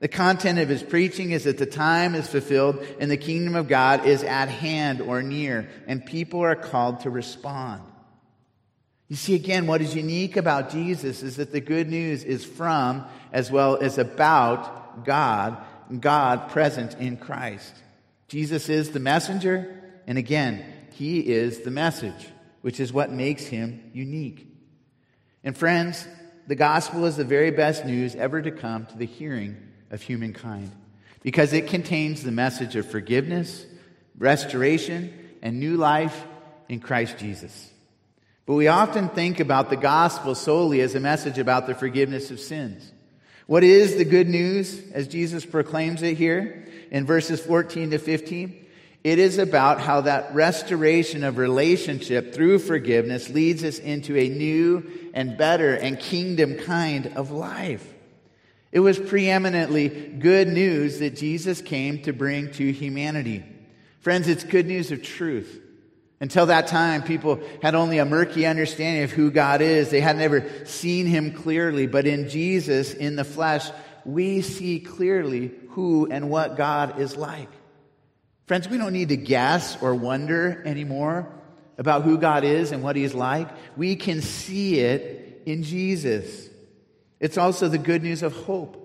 The 0.00 0.08
content 0.08 0.58
of 0.58 0.68
his 0.68 0.82
preaching 0.82 1.30
is 1.30 1.44
that 1.44 1.56
the 1.56 1.66
time 1.66 2.14
is 2.14 2.28
fulfilled 2.28 2.84
and 3.00 3.10
the 3.10 3.16
kingdom 3.16 3.54
of 3.54 3.68
God 3.68 4.04
is 4.06 4.22
at 4.22 4.48
hand 4.48 5.00
or 5.00 5.22
near, 5.22 5.68
and 5.86 6.04
people 6.04 6.40
are 6.40 6.54
called 6.54 7.00
to 7.00 7.10
respond. 7.10 7.82
You 9.08 9.16
see, 9.16 9.34
again, 9.34 9.66
what 9.66 9.80
is 9.80 9.94
unique 9.94 10.36
about 10.36 10.70
Jesus 10.70 11.22
is 11.22 11.36
that 11.36 11.52
the 11.52 11.60
good 11.60 11.88
news 11.88 12.24
is 12.24 12.44
from 12.44 13.06
as 13.32 13.50
well 13.50 13.76
as 13.76 13.98
God, 15.04 15.56
God 16.00 16.50
present 16.50 16.94
in 16.94 17.16
Christ. 17.16 17.74
Jesus 18.28 18.68
is 18.68 18.90
the 18.90 19.00
messenger, 19.00 19.82
and 20.06 20.18
again, 20.18 20.64
he 20.92 21.20
is 21.20 21.60
the 21.60 21.70
message, 21.70 22.28
which 22.62 22.80
is 22.80 22.92
what 22.92 23.12
makes 23.12 23.44
him 23.44 23.90
unique. 23.92 24.46
And 25.44 25.56
friends, 25.56 26.06
the 26.46 26.54
gospel 26.54 27.04
is 27.04 27.16
the 27.16 27.24
very 27.24 27.50
best 27.50 27.84
news 27.84 28.14
ever 28.14 28.40
to 28.40 28.50
come 28.50 28.86
to 28.86 28.96
the 28.96 29.06
hearing 29.06 29.56
of 29.90 30.02
humankind 30.02 30.72
because 31.22 31.52
it 31.52 31.66
contains 31.66 32.22
the 32.22 32.30
message 32.30 32.76
of 32.76 32.86
forgiveness, 32.86 33.66
restoration, 34.16 35.12
and 35.42 35.58
new 35.58 35.76
life 35.76 36.24
in 36.68 36.80
Christ 36.80 37.18
Jesus. 37.18 37.70
But 38.46 38.54
we 38.54 38.68
often 38.68 39.08
think 39.08 39.40
about 39.40 39.68
the 39.68 39.76
gospel 39.76 40.36
solely 40.36 40.80
as 40.80 40.94
a 40.94 41.00
message 41.00 41.38
about 41.38 41.66
the 41.66 41.74
forgiveness 41.74 42.30
of 42.30 42.38
sins. 42.38 42.92
What 43.46 43.62
is 43.62 43.96
the 43.96 44.04
good 44.04 44.28
news 44.28 44.82
as 44.92 45.06
Jesus 45.06 45.46
proclaims 45.46 46.02
it 46.02 46.16
here 46.16 46.66
in 46.90 47.06
verses 47.06 47.40
14 47.40 47.90
to 47.90 47.98
15? 47.98 48.66
It 49.04 49.20
is 49.20 49.38
about 49.38 49.80
how 49.80 50.00
that 50.00 50.34
restoration 50.34 51.22
of 51.22 51.38
relationship 51.38 52.34
through 52.34 52.58
forgiveness 52.58 53.28
leads 53.28 53.62
us 53.62 53.78
into 53.78 54.16
a 54.16 54.28
new 54.28 54.90
and 55.14 55.38
better 55.38 55.74
and 55.74 55.96
kingdom 55.96 56.56
kind 56.56 57.12
of 57.14 57.30
life. 57.30 57.94
It 58.72 58.80
was 58.80 58.98
preeminently 58.98 59.88
good 59.88 60.48
news 60.48 60.98
that 60.98 61.14
Jesus 61.14 61.62
came 61.62 62.02
to 62.02 62.12
bring 62.12 62.50
to 62.54 62.72
humanity. 62.72 63.44
Friends, 64.00 64.26
it's 64.26 64.42
good 64.42 64.66
news 64.66 64.90
of 64.90 65.04
truth. 65.04 65.60
Until 66.20 66.46
that 66.46 66.66
time, 66.66 67.02
people 67.02 67.40
had 67.62 67.74
only 67.74 67.98
a 67.98 68.06
murky 68.06 68.46
understanding 68.46 69.04
of 69.04 69.10
who 69.10 69.30
God 69.30 69.60
is. 69.60 69.90
They 69.90 70.00
had 70.00 70.16
never 70.16 70.48
seen 70.64 71.06
him 71.06 71.32
clearly. 71.32 71.86
But 71.86 72.06
in 72.06 72.28
Jesus, 72.28 72.94
in 72.94 73.16
the 73.16 73.24
flesh, 73.24 73.68
we 74.06 74.40
see 74.40 74.80
clearly 74.80 75.52
who 75.70 76.08
and 76.10 76.30
what 76.30 76.56
God 76.56 76.98
is 76.98 77.16
like. 77.16 77.50
Friends, 78.46 78.68
we 78.68 78.78
don't 78.78 78.92
need 78.92 79.10
to 79.10 79.16
guess 79.16 79.80
or 79.82 79.94
wonder 79.94 80.62
anymore 80.64 81.28
about 81.78 82.02
who 82.02 82.16
God 82.16 82.44
is 82.44 82.72
and 82.72 82.82
what 82.82 82.96
He's 82.96 83.12
like. 83.12 83.48
We 83.76 83.96
can 83.96 84.22
see 84.22 84.78
it 84.80 85.42
in 85.44 85.64
Jesus. 85.64 86.48
It's 87.20 87.36
also 87.36 87.68
the 87.68 87.78
good 87.78 88.02
news 88.02 88.22
of 88.22 88.32
hope. 88.32 88.82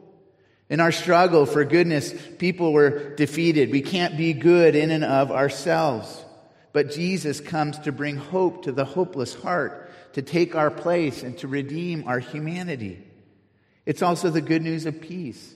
In 0.69 0.79
our 0.79 0.91
struggle 0.91 1.45
for 1.45 1.63
goodness, 1.63 2.13
people 2.39 2.73
were 2.73 3.13
defeated. 3.15 3.71
We 3.71 3.81
can't 3.81 4.17
be 4.17 4.33
good 4.33 4.75
in 4.75 4.89
and 4.89 5.03
of 5.03 5.31
ourselves. 5.31 6.25
But 6.73 6.91
Jesus 6.91 7.39
comes 7.39 7.79
to 7.79 7.91
bring 7.91 8.15
hope 8.15 8.63
to 8.63 8.71
the 8.71 8.85
hopeless 8.85 9.33
heart, 9.33 9.91
to 10.13 10.21
take 10.21 10.55
our 10.55 10.71
place, 10.71 11.23
and 11.23 11.37
to 11.39 11.47
redeem 11.47 12.07
our 12.07 12.19
humanity. 12.19 13.05
It's 13.85 14.01
also 14.01 14.29
the 14.29 14.41
good 14.41 14.61
news 14.61 14.85
of 14.85 15.01
peace. 15.01 15.55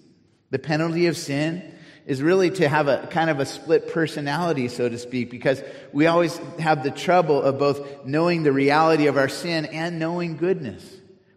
The 0.50 0.60
penalty 0.60 1.08
of 1.08 1.18
sin 1.18 1.74
is 2.06 2.22
really 2.22 2.52
to 2.52 2.68
have 2.68 2.88
a 2.88 3.08
kind 3.08 3.30
of 3.30 3.40
a 3.40 3.46
split 3.46 3.92
personality, 3.92 4.68
so 4.68 4.88
to 4.88 4.98
speak, 4.98 5.32
because 5.32 5.64
we 5.92 6.06
always 6.06 6.38
have 6.60 6.84
the 6.84 6.92
trouble 6.92 7.42
of 7.42 7.58
both 7.58 8.06
knowing 8.06 8.44
the 8.44 8.52
reality 8.52 9.08
of 9.08 9.18
our 9.18 9.30
sin 9.30 9.66
and 9.66 10.00
knowing 10.00 10.38
goodness. 10.38 10.86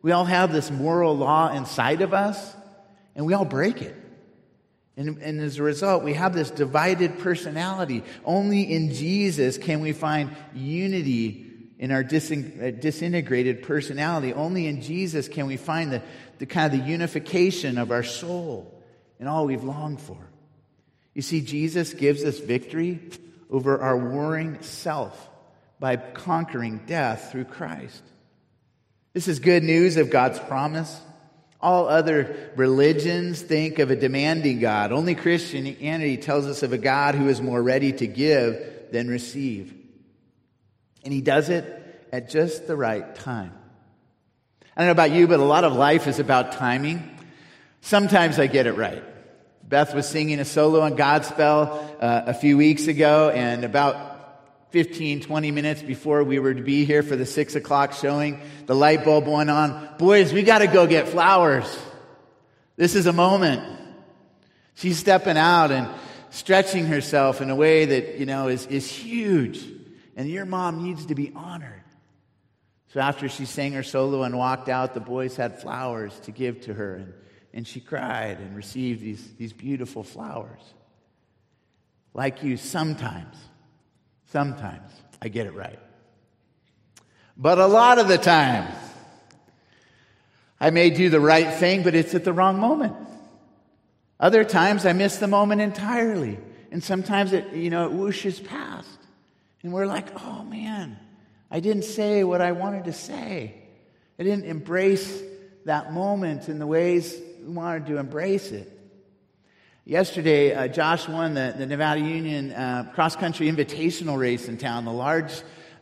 We 0.02 0.12
all 0.12 0.26
have 0.26 0.52
this 0.52 0.70
moral 0.70 1.16
law 1.16 1.50
inside 1.52 2.02
of 2.02 2.12
us, 2.12 2.54
and 3.14 3.26
we 3.26 3.34
all 3.34 3.44
break 3.44 3.80
it. 3.80 3.94
And, 4.98 5.16
and, 5.18 5.40
as 5.40 5.58
a 5.58 5.62
result, 5.62 6.02
we 6.02 6.14
have 6.14 6.34
this 6.34 6.50
divided 6.50 7.20
personality. 7.20 8.02
Only 8.24 8.62
in 8.62 8.92
Jesus 8.92 9.56
can 9.56 9.78
we 9.78 9.92
find 9.92 10.34
unity 10.52 11.46
in 11.78 11.92
our 11.92 12.00
uh, 12.00 12.02
disintegrated 12.02 13.62
personality. 13.62 14.34
Only 14.34 14.66
in 14.66 14.82
Jesus 14.82 15.28
can 15.28 15.46
we 15.46 15.56
find 15.56 15.92
the, 15.92 16.02
the 16.38 16.46
kind 16.46 16.74
of 16.74 16.80
the 16.80 16.90
unification 16.90 17.78
of 17.78 17.92
our 17.92 18.02
soul 18.02 18.82
and 19.20 19.28
all 19.28 19.46
we've 19.46 19.62
longed 19.62 20.00
for. 20.00 20.18
You 21.14 21.22
see, 21.22 21.42
Jesus 21.42 21.94
gives 21.94 22.24
us 22.24 22.40
victory 22.40 23.00
over 23.48 23.80
our 23.80 23.96
warring 23.96 24.62
self 24.62 25.30
by 25.78 25.96
conquering 25.96 26.82
death 26.86 27.30
through 27.30 27.44
Christ. 27.44 28.02
This 29.12 29.28
is 29.28 29.38
good 29.38 29.62
news 29.62 29.96
of 29.96 30.10
God's 30.10 30.40
promise. 30.40 31.00
All 31.60 31.88
other 31.88 32.52
religions 32.54 33.42
think 33.42 33.80
of 33.80 33.90
a 33.90 33.96
demanding 33.96 34.60
God. 34.60 34.92
Only 34.92 35.14
Christianity 35.14 36.16
tells 36.16 36.46
us 36.46 36.62
of 36.62 36.72
a 36.72 36.78
God 36.78 37.16
who 37.16 37.28
is 37.28 37.42
more 37.42 37.60
ready 37.60 37.92
to 37.92 38.06
give 38.06 38.90
than 38.92 39.08
receive. 39.08 39.74
And 41.04 41.12
he 41.12 41.20
does 41.20 41.48
it 41.48 42.06
at 42.12 42.30
just 42.30 42.66
the 42.66 42.76
right 42.76 43.14
time. 43.14 43.52
I 44.76 44.82
don't 44.82 44.86
know 44.86 44.92
about 44.92 45.10
you, 45.10 45.26
but 45.26 45.40
a 45.40 45.44
lot 45.44 45.64
of 45.64 45.72
life 45.72 46.06
is 46.06 46.20
about 46.20 46.52
timing. 46.52 47.18
Sometimes 47.80 48.38
I 48.38 48.46
get 48.46 48.66
it 48.66 48.74
right. 48.74 49.02
Beth 49.68 49.94
was 49.94 50.08
singing 50.08 50.38
a 50.38 50.44
solo 50.44 50.80
on 50.80 50.96
Godspell 50.96 51.96
uh, 52.00 52.22
a 52.26 52.34
few 52.34 52.56
weeks 52.56 52.86
ago, 52.86 53.30
and 53.30 53.64
about 53.64 54.07
15, 54.70 55.20
20 55.20 55.50
minutes 55.50 55.82
before 55.82 56.22
we 56.24 56.38
were 56.38 56.54
to 56.54 56.62
be 56.62 56.84
here 56.84 57.02
for 57.02 57.16
the 57.16 57.26
six 57.26 57.54
o'clock 57.54 57.94
showing, 57.94 58.40
the 58.66 58.74
light 58.74 59.04
bulb 59.04 59.26
went 59.26 59.50
on. 59.50 59.96
Boys, 59.98 60.32
we 60.32 60.42
got 60.42 60.58
to 60.58 60.66
go 60.66 60.86
get 60.86 61.08
flowers. 61.08 61.78
This 62.76 62.94
is 62.94 63.06
a 63.06 63.12
moment. 63.12 63.62
She's 64.74 64.98
stepping 64.98 65.36
out 65.36 65.70
and 65.70 65.88
stretching 66.30 66.86
herself 66.86 67.40
in 67.40 67.50
a 67.50 67.56
way 67.56 67.86
that, 67.86 68.18
you 68.18 68.26
know, 68.26 68.48
is, 68.48 68.66
is 68.66 68.90
huge. 68.90 69.64
And 70.16 70.28
your 70.28 70.44
mom 70.44 70.82
needs 70.82 71.06
to 71.06 71.14
be 71.14 71.32
honored. 71.34 71.82
So 72.88 73.00
after 73.00 73.28
she 73.28 73.44
sang 73.44 73.72
her 73.72 73.82
solo 73.82 74.22
and 74.22 74.36
walked 74.36 74.68
out, 74.68 74.94
the 74.94 75.00
boys 75.00 75.36
had 75.36 75.60
flowers 75.60 76.18
to 76.20 76.30
give 76.30 76.62
to 76.62 76.74
her. 76.74 76.96
And 76.96 77.14
and 77.52 77.66
she 77.66 77.80
cried 77.80 78.38
and 78.38 78.54
received 78.54 79.00
these, 79.00 79.34
these 79.34 79.52
beautiful 79.52 80.02
flowers. 80.02 80.60
Like 82.14 82.42
you, 82.42 82.56
sometimes, 82.56 83.34
sometimes 84.28 84.90
I 85.20 85.28
get 85.28 85.46
it 85.46 85.54
right. 85.54 85.78
But 87.36 87.58
a 87.58 87.66
lot 87.66 87.98
of 87.98 88.08
the 88.08 88.18
time, 88.18 88.72
I 90.60 90.70
may 90.70 90.90
do 90.90 91.08
the 91.08 91.20
right 91.20 91.54
thing, 91.54 91.82
but 91.82 91.94
it's 91.94 92.14
at 92.14 92.24
the 92.24 92.32
wrong 92.32 92.58
moment. 92.58 92.96
Other 94.18 94.42
times 94.44 94.84
I 94.84 94.92
miss 94.92 95.18
the 95.18 95.28
moment 95.28 95.60
entirely. 95.60 96.38
And 96.70 96.82
sometimes 96.82 97.32
it, 97.32 97.52
you 97.52 97.70
know, 97.70 97.86
it 97.86 97.92
whooshes 97.92 98.44
past. 98.44 98.88
And 99.62 99.72
we're 99.72 99.86
like, 99.86 100.08
oh 100.24 100.42
man, 100.44 100.98
I 101.50 101.60
didn't 101.60 101.84
say 101.84 102.24
what 102.24 102.40
I 102.40 102.52
wanted 102.52 102.84
to 102.84 102.92
say. 102.92 103.54
I 104.18 104.22
didn't 104.22 104.44
embrace 104.44 105.22
that 105.64 105.92
moment 105.92 106.48
in 106.48 106.58
the 106.58 106.66
ways 106.66 107.16
we 107.40 107.52
wanted 107.52 107.86
to 107.86 107.98
embrace 107.98 108.50
it. 108.50 108.77
Yesterday, 109.88 110.52
uh, 110.52 110.68
Josh 110.68 111.08
won 111.08 111.32
the, 111.32 111.54
the 111.56 111.64
Nevada 111.64 112.00
Union 112.00 112.52
uh, 112.52 112.92
cross 112.94 113.16
country 113.16 113.50
invitational 113.50 114.18
race 114.18 114.46
in 114.46 114.58
town, 114.58 114.84
the 114.84 114.92
large 114.92 115.32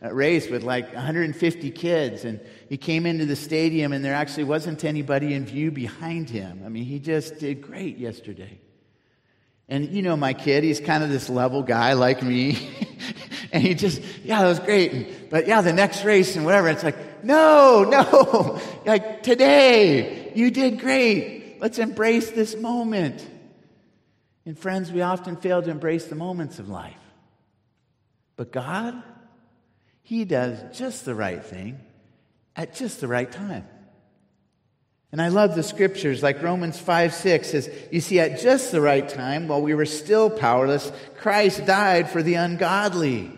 uh, 0.01 0.13
race 0.13 0.49
with 0.49 0.63
like 0.63 0.93
150 0.93 1.71
kids. 1.71 2.23
And 2.23 2.39
he 2.69 2.77
came 2.77 3.05
into 3.05 3.25
the 3.25 3.35
stadium, 3.35 3.91
and 3.91 4.05
there 4.05 4.13
actually 4.13 4.45
wasn't 4.45 4.85
anybody 4.85 5.33
in 5.33 5.45
view 5.45 5.71
behind 5.71 6.29
him. 6.29 6.61
I 6.65 6.69
mean, 6.69 6.85
he 6.85 6.99
just 6.99 7.39
did 7.39 7.61
great 7.61 7.97
yesterday. 7.97 8.61
And 9.67 9.89
you 9.89 10.01
know 10.03 10.15
my 10.15 10.31
kid, 10.31 10.63
he's 10.63 10.79
kind 10.79 11.03
of 11.03 11.09
this 11.09 11.29
level 11.29 11.61
guy 11.61 11.91
like 11.91 12.23
me. 12.23 12.57
and 13.51 13.61
he 13.61 13.73
just, 13.73 14.01
yeah, 14.23 14.41
that 14.41 14.47
was 14.47 14.59
great. 14.59 14.93
And, 14.93 15.07
but 15.29 15.47
yeah, 15.47 15.59
the 15.59 15.73
next 15.73 16.05
race 16.05 16.37
and 16.37 16.45
whatever, 16.45 16.69
it's 16.69 16.83
like, 16.83 17.25
no, 17.25 17.83
no, 17.89 18.61
like 18.85 19.21
today, 19.23 20.31
you 20.33 20.49
did 20.49 20.79
great. 20.79 21.57
Let's 21.59 21.77
embrace 21.77 22.31
this 22.31 22.55
moment. 22.55 23.31
And 24.47 24.57
friends, 24.57 24.93
we 24.93 25.01
often 25.01 25.35
fail 25.35 25.61
to 25.61 25.69
embrace 25.69 26.05
the 26.05 26.15
moments 26.15 26.57
of 26.57 26.69
life. 26.69 26.95
But 28.37 28.53
God, 28.53 29.03
He 30.03 30.23
does 30.23 30.77
just 30.77 31.03
the 31.03 31.13
right 31.13 31.43
thing 31.43 31.81
at 32.55 32.73
just 32.73 33.01
the 33.01 33.09
right 33.09 33.29
time. 33.29 33.67
And 35.11 35.21
I 35.21 35.27
love 35.27 35.53
the 35.53 35.63
scriptures 35.63 36.23
like 36.23 36.41
Romans 36.41 36.79
5 36.79 37.13
6 37.13 37.49
says, 37.49 37.69
You 37.91 37.99
see, 37.99 38.21
at 38.21 38.39
just 38.39 38.71
the 38.71 38.79
right 38.79 39.07
time, 39.07 39.49
while 39.49 39.61
we 39.61 39.73
were 39.73 39.85
still 39.85 40.29
powerless, 40.29 40.93
Christ 41.17 41.65
died 41.65 42.09
for 42.09 42.23
the 42.23 42.35
ungodly. 42.35 43.29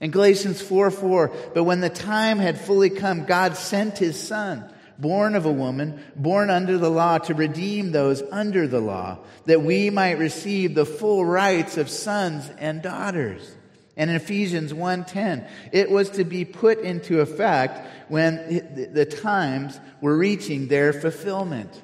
And 0.00 0.10
Galatians 0.10 0.62
4 0.62 0.90
4, 0.90 1.32
but 1.52 1.64
when 1.64 1.82
the 1.82 1.90
time 1.90 2.38
had 2.38 2.58
fully 2.58 2.88
come, 2.88 3.26
God 3.26 3.54
sent 3.54 3.98
his 3.98 4.18
son 4.18 4.64
born 4.98 5.34
of 5.34 5.46
a 5.46 5.52
woman, 5.52 6.02
born 6.16 6.50
under 6.50 6.78
the 6.78 6.90
law, 6.90 7.18
to 7.18 7.34
redeem 7.34 7.92
those 7.92 8.22
under 8.30 8.66
the 8.66 8.80
law, 8.80 9.18
that 9.46 9.62
we 9.62 9.90
might 9.90 10.18
receive 10.18 10.74
the 10.74 10.86
full 10.86 11.24
rights 11.24 11.76
of 11.76 11.88
sons 11.88 12.50
and 12.58 12.82
daughters. 12.82 13.54
And 13.96 14.10
in 14.10 14.16
Ephesians 14.16 14.72
1:10, 14.72 15.44
it 15.72 15.90
was 15.90 16.10
to 16.10 16.24
be 16.24 16.44
put 16.44 16.78
into 16.80 17.20
effect 17.20 17.84
when 18.08 18.88
the 18.92 19.04
times 19.04 19.78
were 20.00 20.16
reaching 20.16 20.68
their 20.68 20.92
fulfillment. 20.92 21.82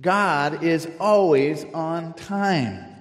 God 0.00 0.62
is 0.64 0.88
always 0.98 1.64
on 1.74 2.14
time. 2.14 2.95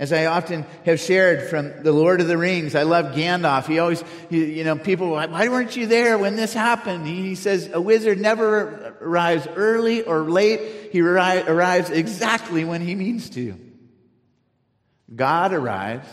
As 0.00 0.12
I 0.12 0.26
often 0.26 0.64
have 0.84 1.00
shared 1.00 1.50
from 1.50 1.82
the 1.82 1.90
Lord 1.90 2.20
of 2.20 2.28
the 2.28 2.38
Rings, 2.38 2.76
I 2.76 2.84
love 2.84 3.16
Gandalf. 3.16 3.66
He 3.66 3.80
always, 3.80 4.04
you 4.30 4.62
know, 4.62 4.76
people, 4.76 5.10
why 5.10 5.48
weren't 5.48 5.76
you 5.76 5.86
there 5.86 6.16
when 6.16 6.36
this 6.36 6.54
happened? 6.54 7.04
He 7.04 7.34
says, 7.34 7.68
a 7.72 7.80
wizard 7.80 8.20
never 8.20 8.94
arrives 9.00 9.48
early 9.56 10.02
or 10.02 10.22
late. 10.22 10.92
He 10.92 11.00
arrives 11.00 11.90
exactly 11.90 12.64
when 12.64 12.80
he 12.80 12.94
means 12.94 13.28
to. 13.30 13.58
God 15.14 15.52
arrives 15.52 16.06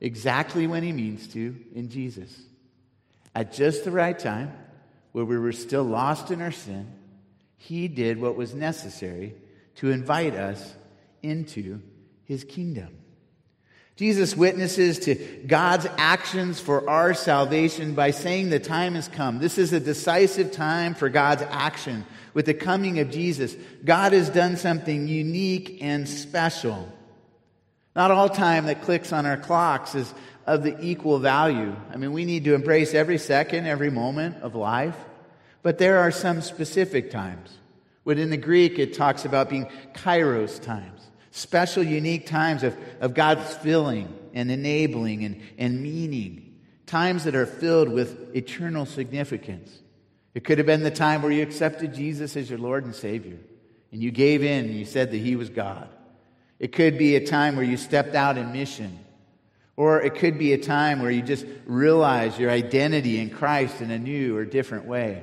exactly 0.00 0.68
when 0.68 0.84
he 0.84 0.92
means 0.92 1.26
to 1.32 1.56
in 1.74 1.88
Jesus. 1.88 2.40
At 3.34 3.52
just 3.52 3.84
the 3.84 3.90
right 3.90 4.16
time, 4.16 4.52
where 5.10 5.24
we 5.24 5.38
were 5.38 5.52
still 5.52 5.82
lost 5.82 6.30
in 6.30 6.40
our 6.40 6.52
sin, 6.52 6.86
he 7.56 7.88
did 7.88 8.20
what 8.20 8.36
was 8.36 8.54
necessary 8.54 9.34
to 9.76 9.90
invite 9.90 10.34
us 10.36 10.76
into 11.20 11.80
his 12.22 12.44
kingdom. 12.44 12.96
Jesus 13.98 14.36
witnesses 14.36 15.00
to 15.00 15.16
God's 15.48 15.88
actions 15.96 16.60
for 16.60 16.88
our 16.88 17.14
salvation 17.14 17.94
by 17.94 18.12
saying 18.12 18.48
the 18.48 18.60
time 18.60 18.94
has 18.94 19.08
come. 19.08 19.40
This 19.40 19.58
is 19.58 19.72
a 19.72 19.80
decisive 19.80 20.52
time 20.52 20.94
for 20.94 21.08
God's 21.08 21.42
action. 21.42 22.06
With 22.32 22.46
the 22.46 22.54
coming 22.54 23.00
of 23.00 23.10
Jesus, 23.10 23.56
God 23.84 24.12
has 24.12 24.30
done 24.30 24.56
something 24.56 25.08
unique 25.08 25.78
and 25.80 26.08
special. 26.08 26.88
Not 27.96 28.12
all 28.12 28.28
time 28.28 28.66
that 28.66 28.82
clicks 28.82 29.12
on 29.12 29.26
our 29.26 29.36
clocks 29.36 29.96
is 29.96 30.14
of 30.46 30.62
the 30.62 30.80
equal 30.80 31.18
value. 31.18 31.74
I 31.92 31.96
mean, 31.96 32.12
we 32.12 32.24
need 32.24 32.44
to 32.44 32.54
embrace 32.54 32.94
every 32.94 33.18
second, 33.18 33.66
every 33.66 33.90
moment 33.90 34.36
of 34.42 34.54
life. 34.54 34.96
But 35.64 35.78
there 35.78 35.98
are 35.98 36.12
some 36.12 36.40
specific 36.40 37.10
times. 37.10 37.58
When 38.04 38.18
in 38.18 38.30
the 38.30 38.36
Greek, 38.36 38.78
it 38.78 38.94
talks 38.94 39.24
about 39.24 39.50
being 39.50 39.68
kairos 39.92 40.62
times 40.62 41.07
special, 41.30 41.82
unique 41.82 42.26
times 42.26 42.62
of, 42.62 42.76
of 43.00 43.14
God's 43.14 43.54
filling 43.56 44.12
and 44.34 44.50
enabling 44.50 45.24
and, 45.24 45.40
and 45.58 45.82
meaning, 45.82 46.56
times 46.86 47.24
that 47.24 47.34
are 47.34 47.46
filled 47.46 47.88
with 47.88 48.34
eternal 48.34 48.86
significance. 48.86 49.70
It 50.34 50.44
could 50.44 50.58
have 50.58 50.66
been 50.66 50.82
the 50.82 50.90
time 50.90 51.22
where 51.22 51.32
you 51.32 51.42
accepted 51.42 51.94
Jesus 51.94 52.36
as 52.36 52.48
your 52.48 52.58
Lord 52.58 52.84
and 52.84 52.94
Savior, 52.94 53.38
and 53.92 54.02
you 54.02 54.10
gave 54.10 54.42
in 54.42 54.66
and 54.66 54.74
you 54.74 54.84
said 54.84 55.10
that 55.10 55.18
He 55.18 55.36
was 55.36 55.48
God. 55.48 55.88
It 56.58 56.72
could 56.72 56.98
be 56.98 57.16
a 57.16 57.26
time 57.26 57.56
where 57.56 57.64
you 57.64 57.76
stepped 57.76 58.14
out 58.14 58.38
in 58.38 58.52
mission, 58.52 58.98
Or 59.78 60.02
it 60.02 60.16
could 60.16 60.38
be 60.38 60.54
a 60.54 60.58
time 60.58 61.00
where 61.00 61.10
you 61.12 61.22
just 61.22 61.46
realize 61.64 62.36
your 62.36 62.50
identity 62.50 63.20
in 63.20 63.30
Christ 63.30 63.80
in 63.80 63.92
a 63.92 63.98
new 63.98 64.36
or 64.36 64.44
different 64.44 64.86
way. 64.86 65.22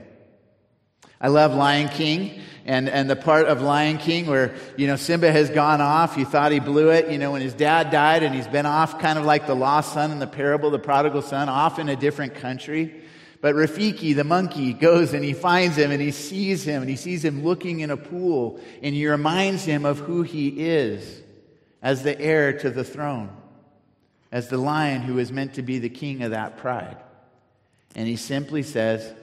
I 1.20 1.30
love 1.30 1.54
Lion 1.54 1.90
King 1.90 2.42
and, 2.66 2.90
and 2.90 3.10
the 3.10 3.16
part 3.16 3.46
of 3.48 3.62
Lion 3.62 3.98
King 3.98 4.26
where, 4.28 4.56
you 4.76 4.88
know, 4.88 4.96
Simba 4.96 5.32
has 5.32 5.50
gone 5.50 5.82
off. 5.82 6.18
You 6.18 6.26
thought 6.26 6.52
he 6.52 6.60
blew 6.60 6.90
it, 6.90 7.10
you 7.10 7.18
know, 7.18 7.32
when 7.32 7.42
his 7.42 7.54
dad 7.54 7.92
died 7.92 8.24
and 8.24 8.34
he's 8.36 8.48
been 8.48 8.66
off 8.66 9.00
kind 9.00 9.18
of 9.18 9.26
like 9.26 9.48
the 9.48 9.56
lost 9.56 9.94
son 9.94 10.12
in 10.12 10.20
the 10.20 10.28
parable, 10.28 10.70
the 10.72 10.80
prodigal 10.80 11.22
son, 11.22 11.48
off 11.48 11.80
in 11.80 11.90
a 11.90 11.96
different 11.96 12.36
country. 12.36 13.02
But 13.42 13.56
Rafiki, 13.56 14.16
the 14.16 14.24
monkey, 14.24 14.74
goes 14.74 15.14
and 15.14 15.24
he 15.24 15.34
finds 15.34 15.78
him 15.78 15.92
and 15.92 16.02
he 16.02 16.12
sees 16.12 16.64
him 16.64 16.82
and 16.82 16.90
he 16.90 16.96
sees 16.96 17.24
him 17.24 17.44
looking 17.44 17.82
in 17.82 17.92
a 17.92 17.98
pool 17.98 18.60
and 18.82 18.96
he 18.96 19.08
reminds 19.08 19.64
him 19.64 19.86
of 19.86 20.00
who 20.00 20.24
he 20.24 20.50
is 20.68 21.22
as 21.82 22.02
the 22.02 22.20
heir 22.20 22.58
to 22.60 22.70
the 22.72 22.84
throne 22.84 23.30
as 24.32 24.50
the 24.50 24.58
lion 24.58 25.02
who 25.02 25.18
is 25.18 25.32
meant 25.32 25.54
to 25.54 25.62
be 25.62 25.80
the 25.80 25.88
king 25.88 26.22
of 26.22 26.32
that 26.32 26.58
pride. 26.58 26.98
And 27.96 28.06
he 28.08 28.18
simply 28.18 28.64
says 28.64 29.14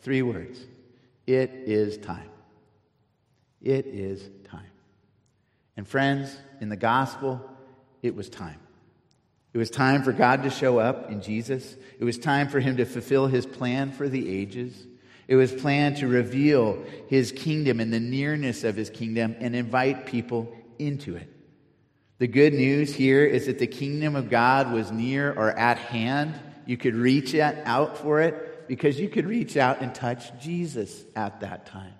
three 0.00 0.22
words 0.22 0.58
It 1.26 1.50
is 1.66 1.98
time. 1.98 2.30
It 3.62 3.86
is 3.86 4.22
time. 4.44 4.60
And 5.76 5.86
friends, 5.86 6.36
in 6.60 6.68
the 6.68 6.76
gospel, 6.76 7.40
it 8.02 8.14
was 8.14 8.28
time. 8.28 8.60
It 9.52 9.58
was 9.58 9.70
time 9.70 10.02
for 10.02 10.12
God 10.12 10.42
to 10.44 10.50
show 10.50 10.78
up 10.78 11.10
in 11.10 11.22
Jesus. 11.22 11.76
It 11.98 12.04
was 12.04 12.18
time 12.18 12.48
for 12.48 12.60
him 12.60 12.76
to 12.76 12.84
fulfill 12.84 13.26
his 13.26 13.46
plan 13.46 13.90
for 13.90 14.08
the 14.08 14.28
ages. 14.28 14.86
It 15.28 15.36
was 15.36 15.52
planned 15.52 15.96
to 15.98 16.08
reveal 16.08 16.84
his 17.08 17.32
kingdom 17.32 17.80
and 17.80 17.92
the 17.92 18.00
nearness 18.00 18.64
of 18.64 18.76
his 18.76 18.90
kingdom 18.90 19.34
and 19.40 19.56
invite 19.56 20.06
people 20.06 20.54
into 20.78 21.16
it. 21.16 21.28
The 22.18 22.28
good 22.28 22.54
news 22.54 22.94
here 22.94 23.24
is 23.24 23.46
that 23.46 23.58
the 23.58 23.66
kingdom 23.66 24.14
of 24.14 24.30
God 24.30 24.72
was 24.72 24.92
near 24.92 25.32
or 25.32 25.50
at 25.50 25.78
hand. 25.78 26.38
You 26.64 26.76
could 26.76 26.94
reach 26.94 27.34
out 27.34 27.98
for 27.98 28.20
it 28.20 28.45
because 28.68 28.98
you 28.98 29.08
could 29.08 29.26
reach 29.26 29.56
out 29.56 29.80
and 29.80 29.94
touch 29.94 30.38
Jesus 30.40 31.04
at 31.14 31.40
that 31.40 31.66
time. 31.66 31.94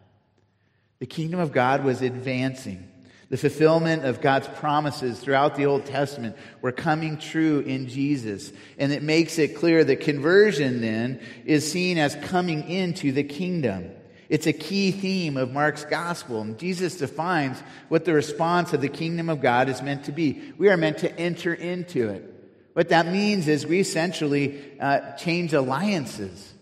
The 0.99 1.07
kingdom 1.07 1.41
of 1.41 1.53
God 1.53 1.85
was 1.85 2.03
advancing. 2.03 2.89
The 3.29 3.37
fulfillment 3.37 4.05
of 4.05 4.21
God's 4.21 4.47
promises 4.47 5.19
throughout 5.19 5.57
the 5.57 5.67
Old 5.67 5.85
Testament 5.85 6.37
were 6.63 6.73
coming 6.73 7.19
true 7.19 7.59
in 7.61 7.89
Jesus. 7.89 8.53
And 8.79 8.93
it 8.93 9.03
makes 9.03 9.39
it 9.39 9.57
clear 9.57 9.83
that 9.83 9.97
conversion 9.97 10.81
then 10.81 11.21
is 11.45 11.71
seen 11.71 11.99
as 11.99 12.15
coming 12.15 12.69
into 12.69 13.11
the 13.11 13.25
kingdom. 13.25 13.91
It's 14.29 14.47
a 14.47 14.53
key 14.53 14.93
theme 14.93 15.37
of 15.37 15.53
Mark's 15.53 15.85
gospel. 15.85 16.41
And 16.41 16.59
Jesus 16.59 16.99
defines 16.99 17.61
what 17.89 18.05
the 18.05 18.13
response 18.13 18.73
of 18.73 18.81
the 18.81 18.89
kingdom 18.89 19.29
of 19.29 19.41
God 19.41 19.69
is 19.69 19.83
meant 19.83 20.05
to 20.05 20.13
be. 20.13 20.53
We 20.57 20.69
are 20.69 20.77
meant 20.77 20.99
to 20.99 21.19
enter 21.19 21.53
into 21.53 22.09
it. 22.09 22.33
What 22.75 22.91
that 22.91 23.07
means 23.07 23.49
is 23.49 23.67
we 23.67 23.81
essentially 23.81 24.79
uh, 24.79 25.13
change 25.17 25.53
alliances. 25.53 26.53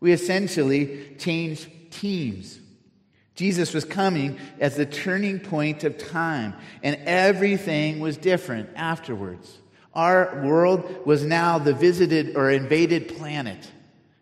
We 0.00 0.12
essentially 0.12 1.14
change 1.18 1.68
teams. 1.90 2.58
Jesus 3.34 3.72
was 3.72 3.84
coming 3.84 4.38
as 4.58 4.76
the 4.76 4.86
turning 4.86 5.40
point 5.40 5.84
of 5.84 5.96
time, 5.96 6.54
and 6.82 6.96
everything 7.06 8.00
was 8.00 8.16
different 8.16 8.70
afterwards. 8.76 9.58
Our 9.94 10.42
world 10.44 11.06
was 11.06 11.24
now 11.24 11.58
the 11.58 11.72
visited 11.72 12.36
or 12.36 12.50
invaded 12.50 13.16
planet. 13.16 13.70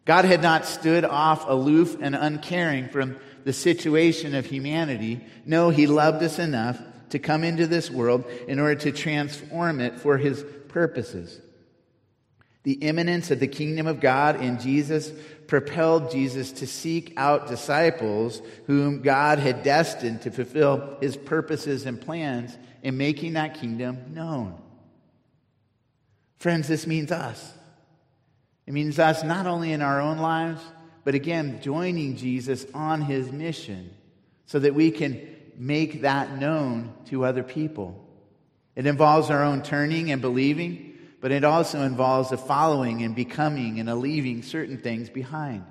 God 0.04 0.24
had 0.24 0.42
not 0.42 0.66
stood 0.66 1.04
off 1.04 1.48
aloof 1.48 1.96
and 2.00 2.14
uncaring 2.14 2.88
from 2.88 3.16
the 3.44 3.52
situation 3.52 4.34
of 4.34 4.46
humanity. 4.46 5.20
No, 5.44 5.70
He 5.70 5.86
loved 5.86 6.22
us 6.22 6.38
enough 6.38 6.80
to 7.10 7.18
come 7.18 7.44
into 7.44 7.66
this 7.66 7.90
world 7.90 8.24
in 8.46 8.58
order 8.58 8.76
to 8.76 8.92
transform 8.92 9.80
it 9.80 9.98
for 9.98 10.16
His 10.16 10.44
purposes. 10.68 11.40
The 12.62 12.74
imminence 12.74 13.30
of 13.30 13.40
the 13.40 13.48
kingdom 13.48 13.86
of 13.86 14.00
God 14.00 14.40
in 14.42 14.58
Jesus 14.60 15.10
propelled 15.48 16.12
Jesus 16.12 16.52
to 16.52 16.66
seek 16.66 17.14
out 17.16 17.48
disciples 17.48 18.40
whom 18.66 19.02
God 19.02 19.38
had 19.40 19.64
destined 19.64 20.22
to 20.22 20.30
fulfill 20.30 20.98
his 21.00 21.16
purposes 21.16 21.86
and 21.86 22.00
plans 22.00 22.56
in 22.82 22.96
making 22.96 23.32
that 23.32 23.54
kingdom 23.54 24.14
known. 24.14 24.60
Friends, 26.38 26.68
this 26.68 26.86
means 26.86 27.10
us. 27.10 27.52
It 28.66 28.74
means 28.74 28.98
us 28.98 29.24
not 29.24 29.46
only 29.46 29.72
in 29.72 29.82
our 29.82 30.00
own 30.00 30.18
lives, 30.18 30.60
but 31.02 31.14
again, 31.14 31.60
joining 31.62 32.16
Jesus 32.16 32.66
on 32.74 33.00
his 33.00 33.32
mission 33.32 33.90
so 34.44 34.58
that 34.58 34.74
we 34.74 34.90
can 34.90 35.34
make 35.56 36.02
that 36.02 36.38
known 36.38 36.92
to 37.06 37.24
other 37.24 37.42
people. 37.42 38.06
It 38.76 38.86
involves 38.86 39.30
our 39.30 39.42
own 39.42 39.62
turning 39.62 40.12
and 40.12 40.20
believing, 40.20 40.87
but 41.20 41.32
it 41.32 41.44
also 41.44 41.82
involves 41.82 42.32
a 42.32 42.36
following 42.36 43.02
and 43.02 43.14
becoming 43.14 43.80
and 43.80 43.88
a 43.88 43.94
leaving 43.94 44.42
certain 44.42 44.78
things 44.78 45.10
behind. 45.10 45.64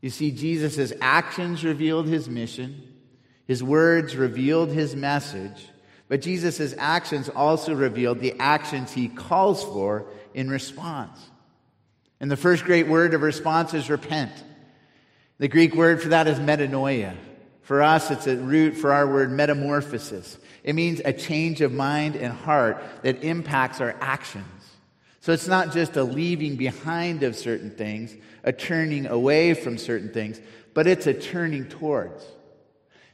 You 0.00 0.10
see, 0.10 0.30
Jesus' 0.30 0.92
actions 1.00 1.64
revealed 1.64 2.06
his 2.06 2.28
mission, 2.28 2.82
his 3.46 3.62
words 3.62 4.16
revealed 4.16 4.70
his 4.70 4.94
message, 4.94 5.68
but 6.08 6.20
Jesus' 6.20 6.74
actions 6.76 7.28
also 7.28 7.74
revealed 7.74 8.20
the 8.20 8.34
actions 8.38 8.92
he 8.92 9.08
calls 9.08 9.62
for 9.64 10.06
in 10.34 10.50
response. 10.50 11.18
And 12.20 12.30
the 12.30 12.36
first 12.36 12.64
great 12.64 12.86
word 12.86 13.14
of 13.14 13.22
response 13.22 13.74
is 13.74 13.88
repent. 13.88 14.32
The 15.38 15.48
Greek 15.48 15.74
word 15.74 16.02
for 16.02 16.10
that 16.10 16.28
is 16.28 16.38
metanoia. 16.38 17.16
For 17.62 17.82
us, 17.82 18.10
it's 18.10 18.26
a 18.26 18.36
root 18.36 18.76
for 18.76 18.92
our 18.92 19.06
word 19.06 19.30
metamorphosis. 19.32 20.36
It 20.64 20.74
means 20.74 21.00
a 21.04 21.12
change 21.12 21.60
of 21.60 21.72
mind 21.72 22.16
and 22.16 22.32
heart 22.32 22.82
that 23.02 23.24
impacts 23.24 23.80
our 23.80 23.96
actions. 24.00 24.46
So 25.20 25.32
it's 25.32 25.48
not 25.48 25.72
just 25.72 25.96
a 25.96 26.02
leaving 26.02 26.56
behind 26.56 27.22
of 27.22 27.36
certain 27.36 27.70
things, 27.70 28.14
a 28.42 28.52
turning 28.52 29.06
away 29.06 29.54
from 29.54 29.78
certain 29.78 30.12
things, 30.12 30.40
but 30.74 30.86
it's 30.86 31.06
a 31.06 31.14
turning 31.14 31.68
towards. 31.68 32.24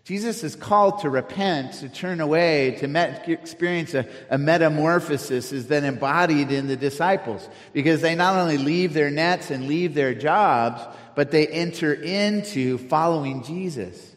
Jesus 0.08 0.42
is 0.42 0.56
called 0.56 1.00
to 1.00 1.10
repent, 1.10 1.74
to 1.74 1.88
turn 1.90 2.22
away, 2.22 2.76
to 2.78 2.88
met, 2.88 3.28
experience 3.28 3.92
a, 3.92 4.08
a, 4.30 4.38
metamorphosis 4.38 5.52
is 5.52 5.66
then 5.66 5.84
embodied 5.84 6.50
in 6.50 6.66
the 6.66 6.76
disciples 6.76 7.46
because 7.74 8.00
they 8.00 8.14
not 8.14 8.36
only 8.36 8.56
leave 8.56 8.94
their 8.94 9.10
nets 9.10 9.50
and 9.50 9.68
leave 9.68 9.92
their 9.92 10.14
jobs, 10.14 10.80
but 11.14 11.30
they 11.30 11.46
enter 11.46 11.92
into 11.92 12.78
following 12.78 13.42
Jesus. 13.42 14.07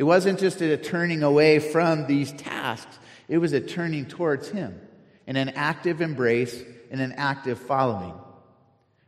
It 0.00 0.04
wasn't 0.04 0.40
just 0.40 0.62
a 0.62 0.78
turning 0.78 1.22
away 1.22 1.58
from 1.58 2.06
these 2.06 2.32
tasks, 2.32 2.98
it 3.28 3.36
was 3.36 3.52
a 3.52 3.60
turning 3.60 4.06
towards 4.06 4.48
Him 4.48 4.80
in 5.26 5.36
an 5.36 5.50
active 5.50 6.00
embrace 6.00 6.64
and 6.90 7.00
an 7.00 7.12
active 7.12 7.58
following. 7.58 8.14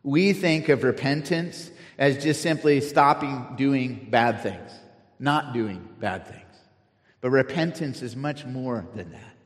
We 0.02 0.35
think 0.35 0.68
of 0.68 0.85
repentance 0.85 1.70
as 1.96 2.22
just 2.22 2.42
simply 2.42 2.83
stopping 2.83 3.55
doing 3.57 4.07
bad 4.11 4.42
things 4.42 4.70
not 5.22 5.55
doing 5.55 5.88
bad 6.00 6.26
things. 6.26 6.42
But 7.20 7.31
repentance 7.31 8.02
is 8.02 8.16
much 8.16 8.44
more 8.44 8.85
than 8.96 9.12
that. 9.12 9.37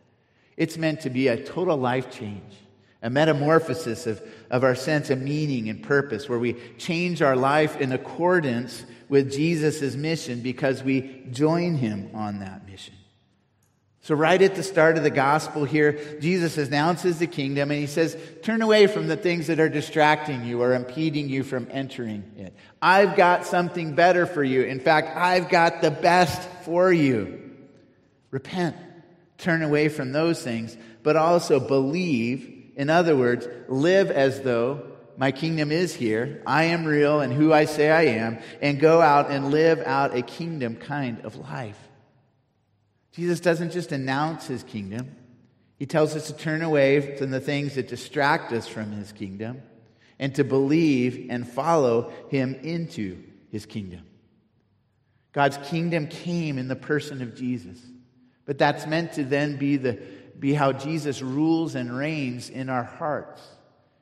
It's 0.56 0.78
meant 0.78 1.02
to 1.02 1.11
be 1.11 1.28
a 1.28 1.37
total 1.37 1.76
life 1.76 2.11
change, 2.11 2.54
a 3.02 3.11
metamorphosis 3.11 4.06
of, 4.06 4.22
of 4.50 4.64
our 4.64 4.74
sense 4.74 5.11
of 5.11 5.20
meaning 5.20 5.68
and 5.68 5.82
purpose, 5.82 6.30
where 6.30 6.38
we 6.38 6.54
change 6.78 7.20
our 7.20 7.37
life 7.37 7.78
in 7.78 7.92
accordance 7.92 8.87
with 9.09 9.33
Jesus' 9.33 9.95
mission 9.95 10.40
because 10.40 10.83
we 10.83 11.25
join 11.31 11.77
him 11.77 12.11
on 12.14 12.40
that 12.40 12.66
mission. 12.66 12.95
So, 14.07 14.14
right 14.14 14.40
at 14.40 14.55
the 14.55 14.62
start 14.62 14.97
of 14.97 15.03
the 15.03 15.11
gospel 15.11 15.64
here, 15.64 15.99
Jesus 16.21 16.59
announces 16.59 17.19
the 17.19 17.27
kingdom 17.27 17.73
and 17.73 17.81
he 17.81 17.88
says, 17.88 18.16
Turn 18.42 18.62
away 18.62 18.87
from 18.87 19.09
the 19.09 19.16
things 19.16 19.49
that 19.49 19.59
are 19.59 19.69
distracting 19.69 20.45
you 20.45 20.62
or 20.62 20.75
impeding 20.75 21.29
you 21.29 21.42
from 21.42 21.66
entering 21.73 22.23
it. 22.37 22.55
I've 22.81 23.16
got 23.16 23.47
something 23.47 23.97
better 23.97 24.25
for 24.25 24.45
you. 24.45 24.62
In 24.62 24.79
fact, 24.79 25.16
I've 25.16 25.49
got 25.49 25.83
the 25.83 25.90
best 25.90 26.40
for 26.62 26.92
you. 26.92 27.51
Repent, 28.31 28.77
turn 29.38 29.62
away 29.62 29.88
from 29.88 30.12
those 30.12 30.40
things, 30.40 30.77
but 31.03 31.16
also 31.16 31.59
believe. 31.59 32.53
In 32.77 32.90
other 32.90 33.16
words, 33.16 33.49
live 33.66 34.12
as 34.12 34.40
though 34.42 34.87
my 35.16 35.33
kingdom 35.33 35.72
is 35.72 35.94
here, 35.94 36.42
I 36.46 36.64
am 36.64 36.85
real 36.85 37.20
and 37.20 37.33
who 37.33 37.52
I 37.52 37.64
say 37.64 37.90
I 37.90 38.02
am, 38.02 38.38
and 38.61 38.79
go 38.79 39.00
out 39.00 39.31
and 39.31 39.50
live 39.50 39.81
out 39.87 40.16
a 40.16 40.22
kingdom 40.22 40.76
kind 40.76 41.24
of 41.24 41.37
life. 41.37 41.79
Jesus 43.12 43.40
doesn't 43.40 43.72
just 43.72 43.92
announce 43.92 44.46
his 44.46 44.62
kingdom, 44.62 45.14
he 45.79 45.87
tells 45.87 46.16
us 46.16 46.29
to 46.29 46.33
turn 46.33 46.62
away 46.62 47.16
from 47.16 47.31
the 47.31 47.40
things 47.40 47.74
that 47.74 47.88
distract 47.88 48.52
us 48.52 48.66
from 48.66 48.92
his 48.92 49.12
kingdom 49.12 49.62
and 50.18 50.35
to 50.35 50.44
believe 50.44 51.26
and 51.29 51.46
follow 51.46 52.12
him 52.31 52.55
into 52.55 53.22
his 53.50 53.66
kingdom. 53.66 54.02
God's 55.33 55.59
kingdom 55.68 56.07
came 56.07 56.57
in 56.57 56.68
the 56.68 56.76
person 56.76 57.20
of 57.20 57.35
Jesus. 57.35 57.79
But 58.46 58.57
that's 58.57 58.87
meant 58.87 59.12
to 59.14 59.24
then 59.24 59.57
be, 59.57 59.76
the, 59.76 60.00
be 60.38 60.55
how 60.55 60.72
Jesus 60.72 61.20
rules 61.20 61.74
and 61.74 61.94
reigns 61.94 62.48
in 62.48 62.70
our 62.70 62.85
hearts. 62.85 63.42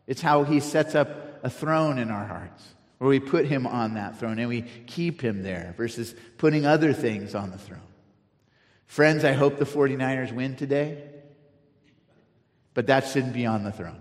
It's 0.06 0.20
how 0.20 0.44
he 0.44 0.60
sets 0.60 0.94
up 0.94 1.40
a 1.44 1.50
throne 1.50 1.98
in 1.98 2.10
our 2.10 2.26
hearts, 2.26 2.62
where 2.98 3.08
we 3.08 3.20
put 3.20 3.46
him 3.46 3.66
on 3.66 3.94
that 3.94 4.18
throne 4.18 4.38
and 4.38 4.48
we 4.48 4.62
keep 4.86 5.20
him 5.20 5.42
there 5.42 5.74
versus 5.76 6.14
putting 6.38 6.66
other 6.66 6.92
things 6.92 7.34
on 7.34 7.50
the 7.50 7.58
throne. 7.58 7.80
Friends, 8.86 9.24
I 9.24 9.32
hope 9.32 9.58
the 9.58 9.64
49ers 9.64 10.32
win 10.32 10.56
today, 10.56 11.02
but 12.74 12.86
that 12.86 13.06
shouldn't 13.08 13.34
be 13.34 13.46
on 13.46 13.64
the 13.64 13.72
throne. 13.72 14.00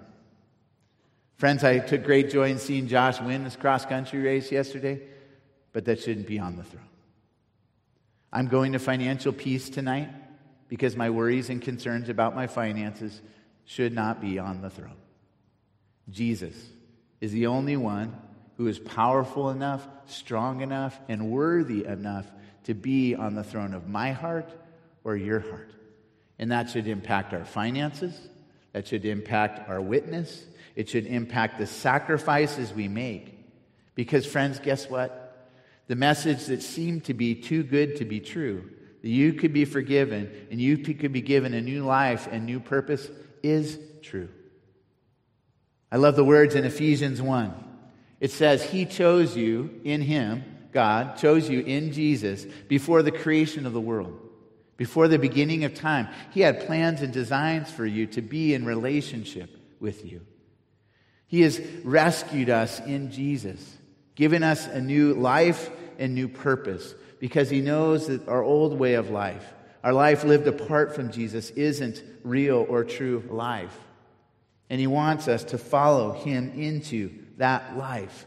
Friends, 1.37 1.63
I 1.63 1.79
took 1.79 2.03
great 2.03 2.29
joy 2.29 2.49
in 2.49 2.59
seeing 2.59 2.87
Josh 2.87 3.19
win 3.19 3.43
this 3.43 3.55
cross 3.55 3.85
country 3.85 4.21
race 4.21 4.51
yesterday, 4.51 5.01
but 5.73 5.85
that 5.85 5.99
shouldn't 5.99 6.27
be 6.27 6.39
on 6.39 6.55
the 6.55 6.63
throne. 6.63 6.83
I'm 8.31 8.47
going 8.47 8.73
to 8.73 8.79
financial 8.79 9.33
peace 9.33 9.69
tonight 9.69 10.09
because 10.69 10.95
my 10.95 11.09
worries 11.09 11.49
and 11.49 11.61
concerns 11.61 12.09
about 12.09 12.35
my 12.35 12.47
finances 12.47 13.21
should 13.65 13.93
not 13.93 14.21
be 14.21 14.39
on 14.39 14.61
the 14.61 14.69
throne. 14.69 14.95
Jesus 16.09 16.55
is 17.21 17.31
the 17.31 17.47
only 17.47 17.77
one 17.77 18.15
who 18.57 18.67
is 18.67 18.79
powerful 18.79 19.49
enough, 19.49 19.87
strong 20.05 20.61
enough, 20.61 20.99
and 21.07 21.31
worthy 21.31 21.85
enough 21.85 22.25
to 22.65 22.73
be 22.73 23.15
on 23.15 23.35
the 23.35 23.43
throne 23.43 23.73
of 23.73 23.87
my 23.87 24.11
heart 24.11 24.51
or 25.03 25.15
your 25.15 25.39
heart. 25.39 25.71
And 26.39 26.51
that 26.51 26.69
should 26.69 26.87
impact 26.87 27.33
our 27.33 27.45
finances, 27.45 28.19
that 28.73 28.87
should 28.87 29.05
impact 29.05 29.69
our 29.69 29.81
witness, 29.81 30.45
it 30.75 30.89
should 30.89 31.05
impact 31.05 31.59
the 31.59 31.67
sacrifices 31.67 32.73
we 32.73 32.87
make. 32.87 33.39
Because, 33.95 34.25
friends, 34.25 34.59
guess 34.59 34.89
what? 34.89 35.49
The 35.87 35.95
message 35.95 36.45
that 36.45 36.63
seemed 36.63 37.05
to 37.05 37.13
be 37.13 37.35
too 37.35 37.63
good 37.63 37.97
to 37.97 38.05
be 38.05 38.19
true, 38.19 38.69
that 39.01 39.09
you 39.09 39.33
could 39.33 39.53
be 39.53 39.65
forgiven 39.65 40.47
and 40.49 40.59
you 40.59 40.77
could 40.77 41.13
be 41.13 41.21
given 41.21 41.53
a 41.53 41.61
new 41.61 41.83
life 41.83 42.27
and 42.31 42.45
new 42.45 42.59
purpose, 42.59 43.09
is 43.43 43.77
true. 44.01 44.29
I 45.93 45.97
love 45.97 46.15
the 46.15 46.23
words 46.23 46.55
in 46.55 46.65
Ephesians 46.65 47.21
1. 47.21 47.53
It 48.19 48.31
says, 48.31 48.63
He 48.63 48.85
chose 48.85 49.37
you 49.37 49.79
in 49.83 50.01
Him, 50.01 50.43
God 50.71 51.17
chose 51.17 51.47
you 51.47 51.59
in 51.59 51.91
Jesus 51.91 52.45
before 52.67 53.03
the 53.03 53.11
creation 53.11 53.67
of 53.67 53.73
the 53.73 53.79
world, 53.79 54.19
before 54.75 55.07
the 55.07 55.19
beginning 55.19 55.65
of 55.65 55.75
time. 55.75 56.07
He 56.31 56.41
had 56.41 56.65
plans 56.65 57.03
and 57.03 57.13
designs 57.13 57.69
for 57.69 57.85
you 57.85 58.07
to 58.07 58.23
be 58.23 58.55
in 58.55 58.65
relationship 58.65 59.55
with 59.79 60.03
you. 60.03 60.21
He 61.27 61.41
has 61.41 61.61
rescued 61.83 62.49
us 62.49 62.79
in 62.79 63.11
Jesus, 63.11 63.77
given 64.15 64.41
us 64.41 64.65
a 64.65 64.81
new 64.81 65.13
life 65.13 65.69
and 65.99 66.15
new 66.15 66.27
purpose 66.27 66.95
because 67.19 67.51
He 67.51 67.61
knows 67.61 68.07
that 68.07 68.27
our 68.27 68.41
old 68.41 68.79
way 68.79 68.95
of 68.95 69.11
life, 69.11 69.45
our 69.83 69.93
life 69.93 70.23
lived 70.23 70.47
apart 70.47 70.95
from 70.95 71.11
Jesus, 71.11 71.51
isn't 71.51 72.01
real 72.23 72.65
or 72.67 72.83
true 72.83 73.23
life. 73.29 73.77
And 74.69 74.79
He 74.79 74.87
wants 74.87 75.27
us 75.27 75.43
to 75.45 75.57
follow 75.57 76.13
Him 76.13 76.53
into 76.55 77.11
that 77.37 77.77
life. 77.77 78.25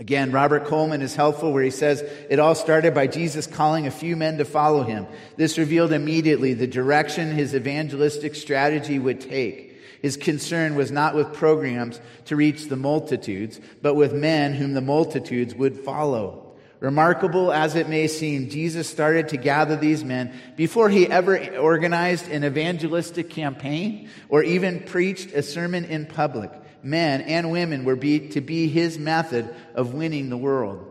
Again, 0.00 0.32
Robert 0.32 0.64
Coleman 0.64 1.02
is 1.02 1.14
helpful 1.14 1.52
where 1.52 1.62
he 1.62 1.70
says 1.70 2.00
it 2.30 2.38
all 2.38 2.54
started 2.54 2.94
by 2.94 3.06
Jesus 3.06 3.46
calling 3.46 3.86
a 3.86 3.90
few 3.90 4.16
men 4.16 4.38
to 4.38 4.46
follow 4.46 4.82
him. 4.82 5.06
This 5.36 5.58
revealed 5.58 5.92
immediately 5.92 6.54
the 6.54 6.66
direction 6.66 7.32
his 7.32 7.54
evangelistic 7.54 8.34
strategy 8.34 8.98
would 8.98 9.20
take. 9.20 9.78
His 10.00 10.16
concern 10.16 10.74
was 10.74 10.90
not 10.90 11.14
with 11.14 11.34
programs 11.34 12.00
to 12.24 12.36
reach 12.36 12.68
the 12.68 12.76
multitudes, 12.76 13.60
but 13.82 13.94
with 13.94 14.14
men 14.14 14.54
whom 14.54 14.72
the 14.72 14.80
multitudes 14.80 15.54
would 15.54 15.76
follow. 15.76 16.49
Remarkable 16.80 17.52
as 17.52 17.76
it 17.76 17.90
may 17.90 18.06
seem, 18.06 18.48
Jesus 18.48 18.88
started 18.88 19.28
to 19.28 19.36
gather 19.36 19.76
these 19.76 20.02
men 20.02 20.32
before 20.56 20.88
he 20.88 21.06
ever 21.06 21.58
organized 21.58 22.28
an 22.28 22.42
evangelistic 22.42 23.28
campaign 23.28 24.08
or 24.30 24.42
even 24.42 24.80
preached 24.80 25.34
a 25.34 25.42
sermon 25.42 25.84
in 25.84 26.06
public. 26.06 26.50
Men 26.82 27.20
and 27.20 27.50
women 27.50 27.84
were 27.84 27.96
be, 27.96 28.30
to 28.30 28.40
be 28.40 28.66
his 28.66 28.98
method 28.98 29.54
of 29.74 29.92
winning 29.92 30.30
the 30.30 30.38
world. 30.38 30.86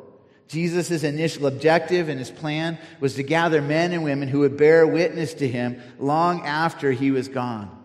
Jesus' 0.48 1.04
initial 1.04 1.48
objective 1.48 2.08
and 2.08 2.20
his 2.20 2.30
plan 2.30 2.78
was 3.00 3.16
to 3.16 3.24
gather 3.24 3.60
men 3.60 3.92
and 3.92 4.04
women 4.04 4.28
who 4.28 4.40
would 4.40 4.58
bear 4.58 4.86
witness 4.86 5.34
to 5.36 5.48
him 5.48 5.82
long 5.98 6.46
after 6.46 6.92
he 6.92 7.10
was 7.10 7.28
gone. 7.28 7.79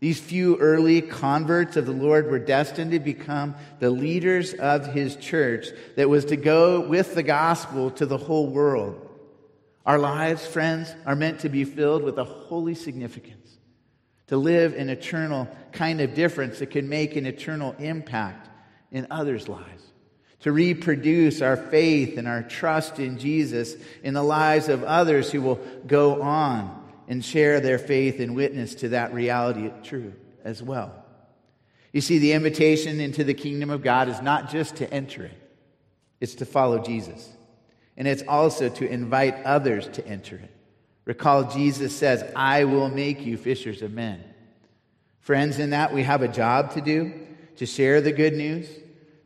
These 0.00 0.20
few 0.20 0.56
early 0.58 1.00
converts 1.00 1.76
of 1.76 1.86
the 1.86 1.92
Lord 1.92 2.30
were 2.30 2.38
destined 2.38 2.90
to 2.90 2.98
become 2.98 3.54
the 3.78 3.90
leaders 3.90 4.52
of 4.52 4.86
his 4.92 5.16
church 5.16 5.68
that 5.96 6.08
was 6.10 6.26
to 6.26 6.36
go 6.36 6.86
with 6.86 7.14
the 7.14 7.22
gospel 7.22 7.90
to 7.92 8.06
the 8.06 8.18
whole 8.18 8.48
world. 8.48 9.00
Our 9.86 9.98
lives, 9.98 10.46
friends, 10.46 10.94
are 11.06 11.16
meant 11.16 11.40
to 11.40 11.48
be 11.48 11.64
filled 11.64 12.02
with 12.02 12.18
a 12.18 12.24
holy 12.24 12.74
significance, 12.74 13.56
to 14.26 14.36
live 14.36 14.74
an 14.74 14.90
eternal 14.90 15.48
kind 15.72 16.00
of 16.00 16.14
difference 16.14 16.58
that 16.58 16.70
can 16.70 16.88
make 16.88 17.16
an 17.16 17.26
eternal 17.26 17.74
impact 17.78 18.48
in 18.90 19.06
others' 19.10 19.48
lives, 19.48 19.84
to 20.40 20.52
reproduce 20.52 21.40
our 21.40 21.56
faith 21.56 22.18
and 22.18 22.26
our 22.28 22.42
trust 22.42 22.98
in 22.98 23.18
Jesus 23.18 23.76
in 24.02 24.14
the 24.14 24.22
lives 24.22 24.68
of 24.68 24.84
others 24.84 25.30
who 25.30 25.40
will 25.40 25.60
go 25.86 26.20
on 26.22 26.83
and 27.08 27.24
share 27.24 27.60
their 27.60 27.78
faith 27.78 28.20
and 28.20 28.34
witness 28.34 28.74
to 28.76 28.90
that 28.90 29.12
reality 29.12 29.70
true 29.82 30.12
as 30.44 30.62
well. 30.62 31.04
You 31.92 32.00
see, 32.00 32.18
the 32.18 32.32
invitation 32.32 33.00
into 33.00 33.24
the 33.24 33.34
kingdom 33.34 33.70
of 33.70 33.82
God 33.82 34.08
is 34.08 34.20
not 34.20 34.50
just 34.50 34.76
to 34.76 34.92
enter 34.92 35.24
it, 35.24 35.52
it's 36.20 36.34
to 36.36 36.46
follow 36.46 36.78
Jesus. 36.78 37.30
And 37.96 38.08
it's 38.08 38.24
also 38.26 38.68
to 38.68 38.88
invite 38.88 39.44
others 39.44 39.86
to 39.92 40.06
enter 40.06 40.34
it. 40.36 40.50
Recall, 41.04 41.44
Jesus 41.52 41.94
says, 41.94 42.24
I 42.34 42.64
will 42.64 42.88
make 42.88 43.20
you 43.20 43.36
fishers 43.36 43.82
of 43.82 43.92
men. 43.92 44.24
Friends, 45.20 45.58
in 45.58 45.70
that 45.70 45.94
we 45.94 46.02
have 46.02 46.22
a 46.22 46.28
job 46.28 46.72
to 46.72 46.80
do 46.80 47.12
to 47.56 47.66
share 47.66 48.00
the 48.00 48.10
good 48.10 48.34
news. 48.34 48.68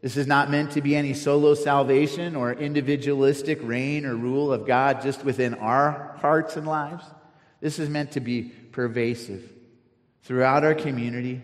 This 0.03 0.17
is 0.17 0.27
not 0.27 0.51
meant 0.51 0.73
to 0.73 0.83
be 0.83 0.95
any 0.95 1.15
solo 1.15 1.55
salvation 1.55 2.37
or 2.37 2.53
individualistic 2.53 3.59
reign 3.63 4.05
or 4.05 4.15
rule 4.15 4.53
of 4.53 4.67
God 4.67 5.01
just 5.03 5.25
within 5.25 5.55
our 5.55 6.17
hearts 6.21 6.57
and 6.57 6.67
lives. 6.67 7.05
This 7.61 7.79
is 7.79 7.89
meant 7.89 8.13
to 8.13 8.21
be 8.21 8.43
pervasive 8.43 9.51
throughout 10.23 10.65
our 10.65 10.75
community, 10.75 11.41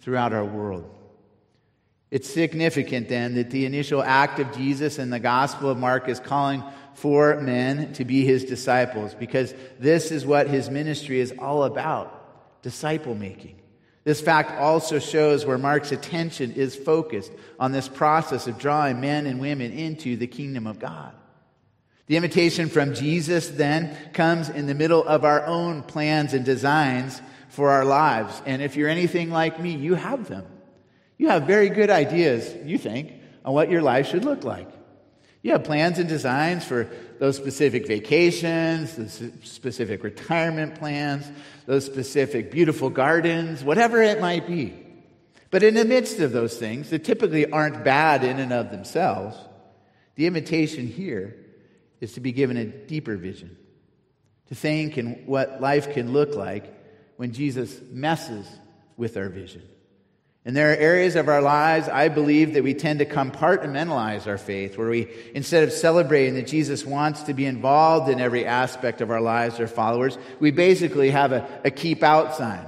throughout 0.00 0.32
our 0.32 0.44
world. 0.44 0.94
It's 2.10 2.28
significant 2.28 3.08
then 3.08 3.34
that 3.34 3.50
the 3.50 3.66
initial 3.66 4.02
act 4.02 4.38
of 4.38 4.56
Jesus 4.56 4.98
in 4.98 5.10
the 5.10 5.20
Gospel 5.20 5.68
of 5.68 5.78
Mark 5.78 6.08
is 6.08 6.20
calling 6.20 6.62
for 6.94 7.40
men 7.40 7.92
to 7.94 8.04
be 8.04 8.24
his 8.24 8.44
disciples 8.44 9.14
because 9.14 9.54
this 9.78 10.10
is 10.10 10.24
what 10.24 10.48
his 10.48 10.70
ministry 10.70 11.20
is 11.20 11.34
all 11.38 11.64
about 11.64 12.62
disciple 12.62 13.14
making. 13.14 13.60
This 14.04 14.20
fact 14.22 14.52
also 14.52 14.98
shows 14.98 15.44
where 15.44 15.58
Mark's 15.58 15.92
attention 15.92 16.52
is 16.52 16.74
focused 16.74 17.30
on 17.60 17.72
this 17.72 17.88
process 17.88 18.46
of 18.46 18.58
drawing 18.58 19.00
men 19.00 19.26
and 19.26 19.38
women 19.38 19.70
into 19.70 20.16
the 20.16 20.26
kingdom 20.26 20.66
of 20.66 20.78
God. 20.78 21.14
The 22.08 22.16
invitation 22.16 22.70
from 22.70 22.94
Jesus 22.94 23.48
then 23.48 23.96
comes 24.14 24.48
in 24.48 24.66
the 24.66 24.74
middle 24.74 25.04
of 25.04 25.24
our 25.24 25.44
own 25.44 25.82
plans 25.82 26.32
and 26.32 26.44
designs 26.44 27.20
for 27.50 27.70
our 27.70 27.84
lives. 27.84 28.42
And 28.46 28.62
if 28.62 28.76
you're 28.76 28.88
anything 28.88 29.30
like 29.30 29.60
me, 29.60 29.72
you 29.76 29.94
have 29.94 30.26
them. 30.26 30.46
You 31.18 31.28
have 31.28 31.44
very 31.44 31.68
good 31.68 31.90
ideas, 31.90 32.54
you 32.64 32.78
think, 32.78 33.12
on 33.44 33.52
what 33.52 33.70
your 33.70 33.82
life 33.82 34.08
should 34.08 34.24
look 34.24 34.42
like. 34.42 34.70
You 35.42 35.52
have 35.52 35.64
plans 35.64 35.98
and 35.98 36.08
designs 36.08 36.64
for 36.64 36.90
those 37.18 37.36
specific 37.36 37.86
vacations, 37.86 38.96
the 38.96 39.08
specific 39.46 40.02
retirement 40.02 40.76
plans, 40.76 41.30
those 41.66 41.84
specific 41.84 42.50
beautiful 42.50 42.88
gardens, 42.88 43.62
whatever 43.62 44.02
it 44.02 44.20
might 44.20 44.46
be. 44.46 44.74
But 45.50 45.62
in 45.62 45.74
the 45.74 45.84
midst 45.84 46.20
of 46.20 46.32
those 46.32 46.56
things 46.56 46.90
that 46.90 47.04
typically 47.04 47.50
aren't 47.50 47.84
bad 47.84 48.24
in 48.24 48.38
and 48.38 48.52
of 48.52 48.70
themselves, 48.70 49.36
the 50.14 50.26
invitation 50.26 50.86
here 50.86 51.36
is 52.00 52.12
to 52.14 52.20
be 52.20 52.32
given 52.32 52.56
a 52.56 52.64
deeper 52.64 53.16
vision, 53.16 53.56
to 54.48 54.54
think 54.54 54.96
and 54.96 55.26
what 55.26 55.60
life 55.60 55.92
can 55.92 56.12
look 56.12 56.34
like 56.34 56.72
when 57.16 57.32
Jesus 57.32 57.80
messes 57.90 58.46
with 58.96 59.16
our 59.16 59.28
vision. 59.28 59.62
And 60.44 60.56
there 60.56 60.72
are 60.72 60.76
areas 60.76 61.14
of 61.16 61.28
our 61.28 61.42
lives, 61.42 61.88
I 61.88 62.08
believe, 62.08 62.54
that 62.54 62.62
we 62.62 62.72
tend 62.72 63.00
to 63.00 63.04
compartmentalize 63.04 64.26
our 64.26 64.38
faith, 64.38 64.78
where 64.78 64.88
we, 64.88 65.08
instead 65.34 65.64
of 65.64 65.72
celebrating 65.72 66.36
that 66.36 66.46
Jesus 66.46 66.86
wants 66.86 67.24
to 67.24 67.34
be 67.34 67.44
involved 67.44 68.08
in 68.08 68.18
every 68.18 68.46
aspect 68.46 69.00
of 69.00 69.10
our 69.10 69.20
lives 69.20 69.60
or 69.60 69.66
followers, 69.66 70.16
we 70.40 70.50
basically 70.50 71.10
have 71.10 71.32
a, 71.32 71.46
a 71.64 71.70
keep 71.70 72.02
out 72.02 72.34
sign. 72.34 72.66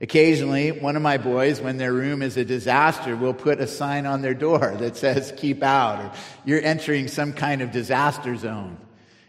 Occasionally, 0.00 0.72
one 0.72 0.96
of 0.96 1.02
my 1.02 1.18
boys, 1.18 1.60
when 1.60 1.76
their 1.76 1.92
room 1.92 2.20
is 2.20 2.36
a 2.36 2.44
disaster, 2.44 3.16
will 3.16 3.34
put 3.34 3.60
a 3.60 3.66
sign 3.66 4.06
on 4.06 4.22
their 4.22 4.34
door 4.34 4.74
that 4.78 4.96
says, 4.96 5.32
keep 5.36 5.62
out, 5.62 6.04
or 6.04 6.12
you're 6.44 6.60
entering 6.60 7.08
some 7.08 7.32
kind 7.32 7.62
of 7.62 7.70
disaster 7.70 8.36
zone. 8.36 8.76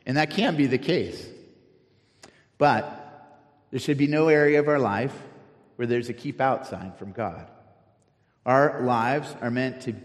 And 0.06 0.18
that 0.18 0.32
can 0.32 0.56
be 0.56 0.66
the 0.66 0.78
case. 0.78 1.26
But 2.58 3.02
there 3.72 3.80
should 3.80 3.98
be 3.98 4.08
no 4.08 4.28
area 4.28 4.60
of 4.60 4.68
our 4.68 4.80
life 4.80 5.14
where 5.76 5.88
there's 5.88 6.10
a 6.10 6.14
keep 6.14 6.42
out 6.42 6.68
sign 6.68 6.94
from 6.98 7.12
God. 7.12 7.48
Our 8.46 8.82
lives 8.82 9.36
are 9.42 9.52
meant 9.52 9.82
to 9.82 9.96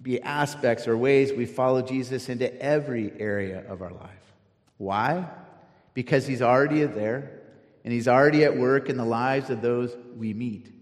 be 0.00 0.20
aspects 0.20 0.88
or 0.88 0.96
ways 0.96 1.32
we 1.32 1.46
follow 1.46 1.82
Jesus 1.82 2.28
into 2.28 2.60
every 2.60 3.12
area 3.20 3.64
of 3.68 3.82
our 3.82 3.92
life. 3.92 4.34
Why? 4.78 5.28
Because 5.94 6.26
He's 6.26 6.42
already 6.42 6.84
there 6.84 7.41
and 7.84 7.92
He's 7.92 8.08
already 8.08 8.44
at 8.44 8.56
work 8.56 8.88
in 8.88 8.96
the 8.96 9.04
lives 9.04 9.50
of 9.50 9.62
those 9.62 9.96
we 10.16 10.34
meet. 10.34 10.72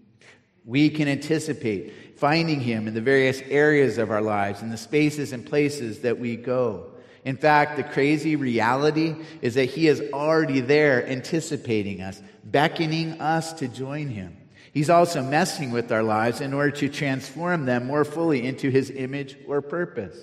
We 0.65 0.89
can 0.89 1.07
anticipate 1.07 2.19
finding 2.19 2.59
Him 2.59 2.87
in 2.87 2.93
the 2.93 3.01
various 3.01 3.41
areas 3.41 3.97
of 3.97 4.11
our 4.11 4.21
lives, 4.21 4.61
in 4.61 4.69
the 4.69 4.77
spaces 4.77 5.33
and 5.33 5.45
places 5.45 6.01
that 6.01 6.19
we 6.19 6.35
go. 6.35 6.87
In 7.23 7.37
fact, 7.37 7.77
the 7.77 7.83
crazy 7.83 8.35
reality 8.35 9.15
is 9.41 9.55
that 9.55 9.65
He 9.65 9.87
is 9.87 10.01
already 10.13 10.59
there 10.59 11.07
anticipating 11.07 12.01
us, 12.01 12.21
beckoning 12.43 13.19
us 13.21 13.53
to 13.53 13.67
join 13.67 14.07
Him. 14.07 14.37
He's 14.73 14.89
also 14.89 15.21
messing 15.21 15.71
with 15.71 15.91
our 15.91 16.03
lives 16.03 16.39
in 16.39 16.53
order 16.53 16.71
to 16.71 16.89
transform 16.89 17.65
them 17.65 17.87
more 17.87 18.05
fully 18.05 18.45
into 18.45 18.69
his 18.69 18.89
image 18.89 19.37
or 19.47 19.61
purpose. 19.61 20.17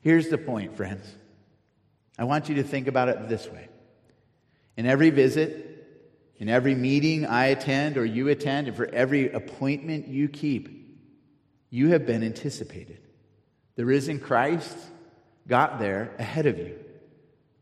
Here's 0.00 0.28
the 0.28 0.38
point, 0.38 0.76
friends. 0.76 1.06
I 2.18 2.24
want 2.24 2.48
you 2.48 2.56
to 2.56 2.62
think 2.62 2.88
about 2.88 3.08
it 3.08 3.28
this 3.28 3.48
way. 3.48 3.68
In 4.76 4.86
every 4.86 5.10
visit, 5.10 5.67
in 6.38 6.48
every 6.48 6.74
meeting 6.74 7.26
I 7.26 7.46
attend 7.46 7.96
or 7.96 8.04
you 8.04 8.28
attend, 8.28 8.68
and 8.68 8.76
for 8.76 8.86
every 8.86 9.30
appointment 9.30 10.08
you 10.08 10.28
keep, 10.28 10.98
you 11.70 11.90
have 11.90 12.06
been 12.06 12.22
anticipated. 12.22 13.00
The 13.76 13.84
risen 13.84 14.20
Christ 14.20 14.76
got 15.46 15.78
there 15.78 16.14
ahead 16.18 16.46
of 16.46 16.58
you. 16.58 16.78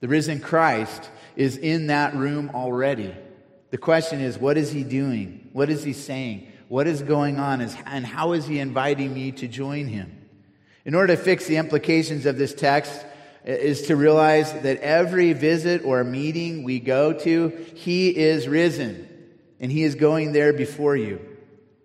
The 0.01 0.09
risen 0.09 0.41
Christ 0.41 1.11
is 1.37 1.57
in 1.57 1.89
that 1.89 2.14
room 2.14 2.51
already. 2.55 3.14
The 3.70 3.79
question 3.79 4.20
is, 4.20 4.39
what 4.39 4.57
is 4.57 4.70
he 4.70 4.85
doing? 4.85 5.49
What 5.53 5.70
is 5.70 5.83
he 5.83 5.93
saying? 5.93 6.53
What 6.68 6.87
is 6.87 7.03
going 7.03 7.39
on? 7.39 7.61
And 7.61 8.07
how 8.07 8.33
is 8.33 8.47
he 8.47 8.59
inviting 8.59 9.12
me 9.14 9.33
to 9.33 9.49
join 9.49 9.87
him? 9.87 10.12
In 10.85 10.95
order 10.95 11.16
to 11.16 11.22
fix 11.22 11.47
the 11.47 11.57
implications 11.57 12.27
of 12.27 12.39
this 12.39 12.55
text, 12.55 13.05
is 13.47 13.82
to 13.82 13.97
realize 13.97 14.53
that 14.53 14.80
every 14.80 15.32
visit 15.32 15.84
or 15.84 16.03
meeting 16.03 16.64
we 16.64 16.80
go 16.80 17.12
to, 17.12 17.49
he 17.74 18.09
is 18.09 18.49
risen 18.49 19.09
and 19.61 19.70
he 19.70 19.84
is 19.84 19.94
going 19.94 20.32
there 20.32 20.53
before 20.53 20.97
you. 20.97 21.20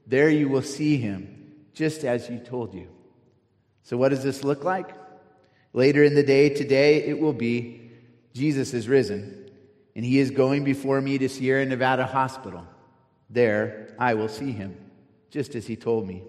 There 0.08 0.30
you 0.30 0.50
will 0.50 0.64
see 0.64 0.98
him, 0.98 1.54
just 1.74 2.04
as 2.04 2.28
he 2.28 2.38
told 2.40 2.74
you. 2.74 2.88
So, 3.84 3.96
what 3.96 4.10
does 4.10 4.24
this 4.24 4.44
look 4.44 4.64
like? 4.64 4.90
Later 5.74 6.04
in 6.04 6.16
the 6.16 6.24
day, 6.24 6.50
today, 6.50 7.04
it 7.04 7.20
will 7.20 7.34
be 7.34 7.92
Jesus 8.34 8.74
is 8.74 8.90
risen, 8.90 9.50
and 9.96 10.04
he 10.04 10.20
is 10.20 10.32
going 10.32 10.64
before 10.64 11.00
me 11.00 11.18
to 11.18 11.30
Sierra 11.30 11.66
Nevada 11.66 12.06
Hospital. 12.06 12.66
There, 13.30 13.96
I 13.98 14.16
will 14.16 14.28
see 14.28 14.52
him, 14.52 14.76
just 15.30 15.56
as 15.56 15.66
he 15.68 15.76
told 15.76 16.08
me. 16.08 16.24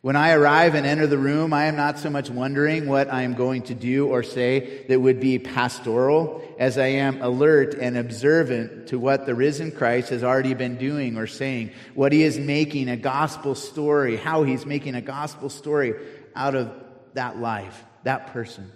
When 0.00 0.14
I 0.14 0.30
arrive 0.30 0.76
and 0.76 0.86
enter 0.86 1.08
the 1.08 1.18
room, 1.18 1.52
I 1.52 1.64
am 1.64 1.74
not 1.74 1.98
so 1.98 2.08
much 2.08 2.30
wondering 2.30 2.86
what 2.86 3.12
I 3.12 3.22
am 3.22 3.34
going 3.34 3.62
to 3.62 3.74
do 3.74 4.06
or 4.06 4.22
say 4.22 4.86
that 4.86 5.00
would 5.00 5.18
be 5.18 5.40
pastoral 5.40 6.40
as 6.56 6.78
I 6.78 6.86
am 6.86 7.20
alert 7.20 7.74
and 7.74 7.98
observant 7.98 8.88
to 8.88 8.98
what 8.98 9.26
the 9.26 9.34
risen 9.34 9.72
Christ 9.72 10.10
has 10.10 10.22
already 10.22 10.54
been 10.54 10.76
doing 10.76 11.16
or 11.16 11.26
saying, 11.26 11.72
what 11.94 12.12
he 12.12 12.22
is 12.22 12.38
making 12.38 12.88
a 12.88 12.96
gospel 12.96 13.56
story, 13.56 14.16
how 14.16 14.44
he's 14.44 14.64
making 14.64 14.94
a 14.94 15.00
gospel 15.00 15.48
story 15.48 15.94
out 16.36 16.54
of 16.54 16.72
that 17.14 17.38
life, 17.38 17.84
that 18.04 18.28
person. 18.28 18.70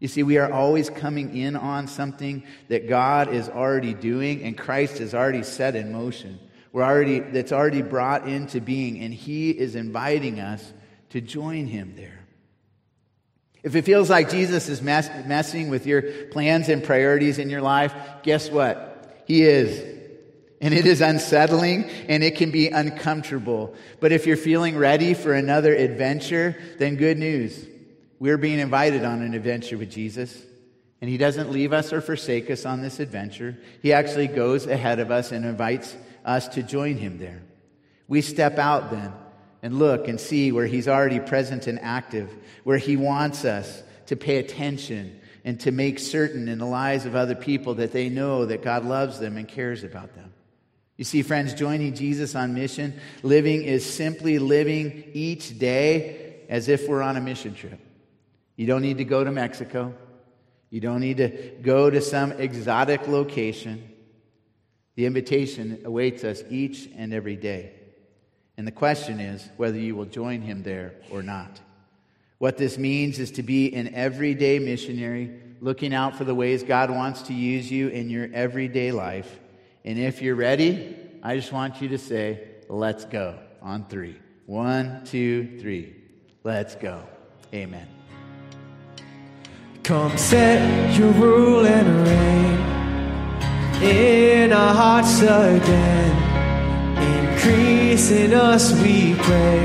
You 0.00 0.08
see, 0.08 0.24
we 0.24 0.38
are 0.38 0.52
always 0.52 0.90
coming 0.90 1.36
in 1.36 1.54
on 1.54 1.86
something 1.86 2.42
that 2.66 2.88
God 2.88 3.32
is 3.32 3.48
already 3.48 3.94
doing 3.94 4.42
and 4.42 4.58
Christ 4.58 4.98
has 4.98 5.14
already 5.14 5.44
set 5.44 5.76
in 5.76 5.92
motion. 5.92 6.40
We're 6.78 6.84
already, 6.84 7.18
that's 7.18 7.50
already 7.50 7.82
brought 7.82 8.28
into 8.28 8.60
being, 8.60 9.00
and 9.00 9.12
He 9.12 9.50
is 9.50 9.74
inviting 9.74 10.38
us 10.38 10.72
to 11.10 11.20
join 11.20 11.66
Him 11.66 11.94
there. 11.96 12.20
If 13.64 13.74
it 13.74 13.84
feels 13.84 14.08
like 14.08 14.30
Jesus 14.30 14.68
is 14.68 14.80
mess, 14.80 15.10
messing 15.26 15.70
with 15.70 15.88
your 15.88 16.02
plans 16.28 16.68
and 16.68 16.84
priorities 16.84 17.40
in 17.40 17.50
your 17.50 17.62
life, 17.62 17.92
guess 18.22 18.48
what? 18.48 19.24
He 19.26 19.42
is. 19.42 19.96
And 20.60 20.72
it 20.72 20.86
is 20.86 21.00
unsettling 21.00 21.82
and 22.06 22.22
it 22.22 22.36
can 22.36 22.52
be 22.52 22.68
uncomfortable. 22.68 23.74
But 23.98 24.12
if 24.12 24.24
you're 24.24 24.36
feeling 24.36 24.78
ready 24.78 25.14
for 25.14 25.34
another 25.34 25.74
adventure, 25.74 26.56
then 26.78 26.94
good 26.94 27.18
news. 27.18 27.66
We're 28.20 28.38
being 28.38 28.60
invited 28.60 29.04
on 29.04 29.22
an 29.22 29.34
adventure 29.34 29.78
with 29.78 29.90
Jesus. 29.90 30.40
And 31.00 31.10
He 31.10 31.16
doesn't 31.16 31.50
leave 31.50 31.72
us 31.72 31.92
or 31.92 32.00
forsake 32.00 32.48
us 32.52 32.64
on 32.64 32.82
this 32.82 33.00
adventure. 33.00 33.58
He 33.82 33.92
actually 33.92 34.28
goes 34.28 34.68
ahead 34.68 35.00
of 35.00 35.10
us 35.10 35.32
and 35.32 35.44
invites 35.44 35.96
us 36.28 36.48
to 36.48 36.62
join 36.62 36.96
him 36.96 37.18
there. 37.18 37.42
We 38.06 38.20
step 38.20 38.58
out 38.58 38.90
then 38.90 39.12
and 39.62 39.78
look 39.78 40.06
and 40.08 40.20
see 40.20 40.52
where 40.52 40.66
he's 40.66 40.86
already 40.86 41.20
present 41.20 41.66
and 41.66 41.80
active, 41.80 42.32
where 42.64 42.78
he 42.78 42.96
wants 42.96 43.44
us 43.44 43.82
to 44.06 44.16
pay 44.16 44.36
attention 44.36 45.20
and 45.44 45.58
to 45.60 45.72
make 45.72 45.98
certain 45.98 46.48
in 46.48 46.58
the 46.58 46.66
lives 46.66 47.06
of 47.06 47.16
other 47.16 47.34
people 47.34 47.74
that 47.76 47.92
they 47.92 48.08
know 48.08 48.46
that 48.46 48.62
God 48.62 48.84
loves 48.84 49.18
them 49.18 49.36
and 49.36 49.48
cares 49.48 49.82
about 49.82 50.14
them. 50.14 50.32
You 50.96 51.04
see, 51.04 51.22
friends, 51.22 51.54
joining 51.54 51.94
Jesus 51.94 52.34
on 52.34 52.54
mission, 52.54 53.00
living 53.22 53.62
is 53.62 53.84
simply 53.84 54.38
living 54.38 55.10
each 55.14 55.58
day 55.58 56.42
as 56.48 56.68
if 56.68 56.88
we're 56.88 57.02
on 57.02 57.16
a 57.16 57.20
mission 57.20 57.54
trip. 57.54 57.80
You 58.56 58.66
don't 58.66 58.82
need 58.82 58.98
to 58.98 59.04
go 59.04 59.22
to 59.22 59.30
Mexico. 59.30 59.94
You 60.70 60.80
don't 60.80 61.00
need 61.00 61.18
to 61.18 61.28
go 61.62 61.88
to 61.88 62.00
some 62.00 62.32
exotic 62.32 63.06
location. 63.06 63.88
The 64.98 65.06
invitation 65.06 65.82
awaits 65.84 66.24
us 66.24 66.42
each 66.50 66.88
and 66.96 67.14
every 67.14 67.36
day. 67.36 67.70
And 68.56 68.66
the 68.66 68.72
question 68.72 69.20
is 69.20 69.48
whether 69.56 69.78
you 69.78 69.94
will 69.94 70.06
join 70.06 70.42
him 70.42 70.64
there 70.64 70.96
or 71.12 71.22
not. 71.22 71.60
What 72.38 72.56
this 72.56 72.76
means 72.76 73.20
is 73.20 73.30
to 73.32 73.44
be 73.44 73.72
an 73.74 73.94
everyday 73.94 74.58
missionary, 74.58 75.38
looking 75.60 75.94
out 75.94 76.16
for 76.16 76.24
the 76.24 76.34
ways 76.34 76.64
God 76.64 76.90
wants 76.90 77.22
to 77.22 77.32
use 77.32 77.70
you 77.70 77.86
in 77.90 78.10
your 78.10 78.28
everyday 78.34 78.90
life. 78.90 79.38
And 79.84 80.00
if 80.00 80.20
you're 80.20 80.34
ready, 80.34 80.96
I 81.22 81.36
just 81.36 81.52
want 81.52 81.80
you 81.80 81.90
to 81.90 81.98
say, 81.98 82.48
Let's 82.68 83.04
go 83.04 83.38
on 83.62 83.84
three. 83.84 84.18
One, 84.46 85.04
two, 85.04 85.60
three. 85.60 85.94
Let's 86.42 86.74
go. 86.74 87.04
Amen. 87.54 87.86
Come 89.84 90.18
set 90.18 90.98
your 90.98 91.12
rule 91.12 91.64
and 91.64 92.04
reign 92.04 92.77
in 93.82 94.52
our 94.52 94.74
hearts 94.74 95.20
again. 95.20 96.12
Increase 96.98 98.10
in 98.10 98.34
us, 98.34 98.72
we 98.82 99.14
pray. 99.14 99.60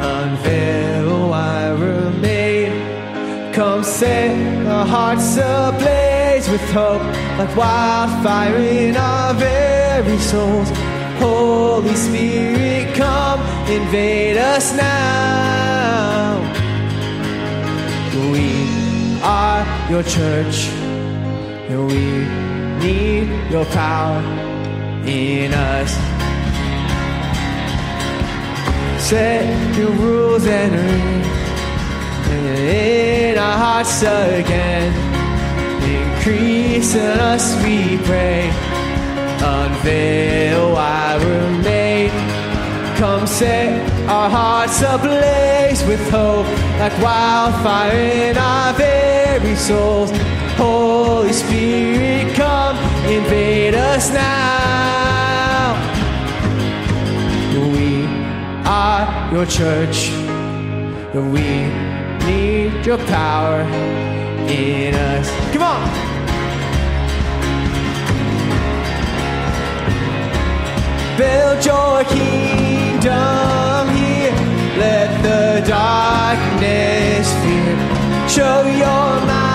Unveil 0.00 1.28
why 1.30 1.70
remain. 1.70 3.52
Come 3.52 3.82
set 3.82 4.66
our 4.66 4.86
hearts 4.86 5.36
ablaze 5.36 6.48
with 6.48 6.62
hope, 6.70 7.02
like 7.38 7.56
wildfire 7.56 8.56
in 8.56 8.96
our 8.96 9.34
very 9.34 10.18
souls. 10.18 10.70
Holy 11.18 11.94
Spirit, 11.96 12.94
come 12.94 13.40
invade 13.68 14.36
us 14.36 14.76
now. 14.76 16.38
We 18.32 19.18
are 19.22 19.90
your 19.90 20.04
church. 20.04 20.68
We 21.68 22.47
need 22.78 23.50
your 23.50 23.64
power 23.66 24.20
in 25.04 25.52
us. 25.52 25.92
Set 29.02 29.76
your 29.76 29.90
rules 29.92 30.46
and 30.46 30.74
in 32.30 33.38
our 33.38 33.56
hearts 33.56 34.02
again. 34.02 34.92
Increase 35.82 36.94
in 36.94 37.18
us, 37.18 37.54
we 37.64 37.96
pray. 38.04 38.50
Unveil 39.40 40.72
why 40.72 41.16
we're 41.22 41.62
made. 41.62 42.10
Come 42.98 43.26
set 43.26 43.88
our 44.08 44.28
hearts 44.28 44.82
ablaze 44.82 45.84
with 45.84 46.10
hope, 46.10 46.46
like 46.80 46.92
wildfire 47.00 47.92
in 47.92 48.36
our 48.36 48.72
very 48.74 49.54
souls. 49.56 50.10
Holy 50.58 51.32
Spirit, 51.32 52.34
come 52.34 52.76
invade 53.06 53.76
us 53.76 54.10
now. 54.10 55.74
We 57.72 58.04
are 58.66 59.32
your 59.32 59.46
church. 59.46 60.10
We 61.14 61.48
need 62.26 62.84
your 62.84 62.98
power 63.06 63.60
in 64.50 64.94
us. 64.94 65.30
Come 65.52 65.62
on. 65.62 65.88
Build 71.16 71.64
your 71.64 72.02
kingdom 72.16 73.88
here. 73.94 74.34
Let 74.76 75.10
the 75.22 75.68
darkness 75.68 77.32
fear. 77.42 78.28
Show 78.28 78.66
your 78.66 79.26
mind 79.26 79.47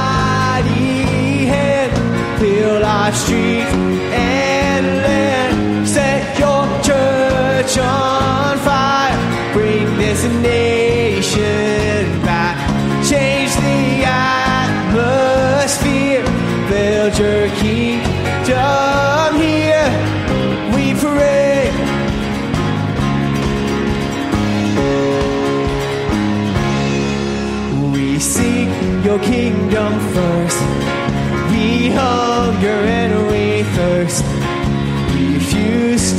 fill 2.44 2.84
our 2.84 3.14
streets 3.14 3.72
and 3.72 4.86
land. 5.06 5.88
Set 5.88 6.38
your 6.38 6.66
church 6.84 7.78
on 7.78 8.58
fire. 8.58 9.03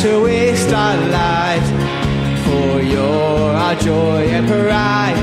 To 0.04 0.22
waste 0.22 0.70
our 0.70 0.96
lives. 1.08 1.68
For 2.44 2.82
you're 2.82 3.52
our 3.64 3.74
joy 3.76 4.28
and 4.36 4.46
pride. 4.46 5.16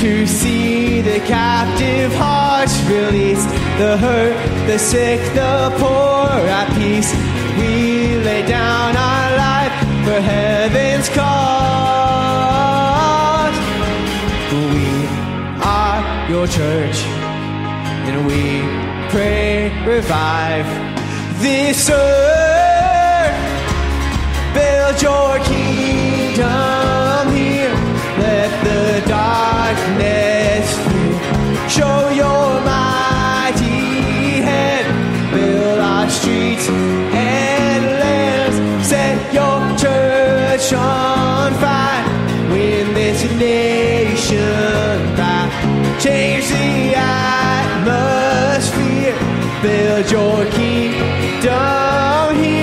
To 0.00 0.26
see 0.26 1.00
the 1.00 1.18
captive 1.20 2.12
hearts 2.14 2.78
released, 2.82 3.48
the 3.80 3.96
hurt, 3.96 4.36
the 4.66 4.78
sick, 4.78 5.20
the 5.32 5.72
poor 5.80 6.28
at 6.58 6.68
peace. 6.76 7.10
We 7.58 8.18
lay 8.28 8.42
down 8.46 8.96
our 8.96 9.36
life 9.46 9.74
for 10.04 10.20
heaven's 10.20 11.08
cause. 11.08 11.26
We 14.52 15.06
are 15.64 16.28
your 16.28 16.46
church, 16.46 16.98
and 18.08 18.26
we 18.26 18.60
pray, 19.08 19.72
revive 19.86 20.66
this 21.40 21.88
earth. 21.88 22.35
Build 49.96 50.10
your 50.10 50.44
kingdom 50.50 52.36
here. 52.36 52.55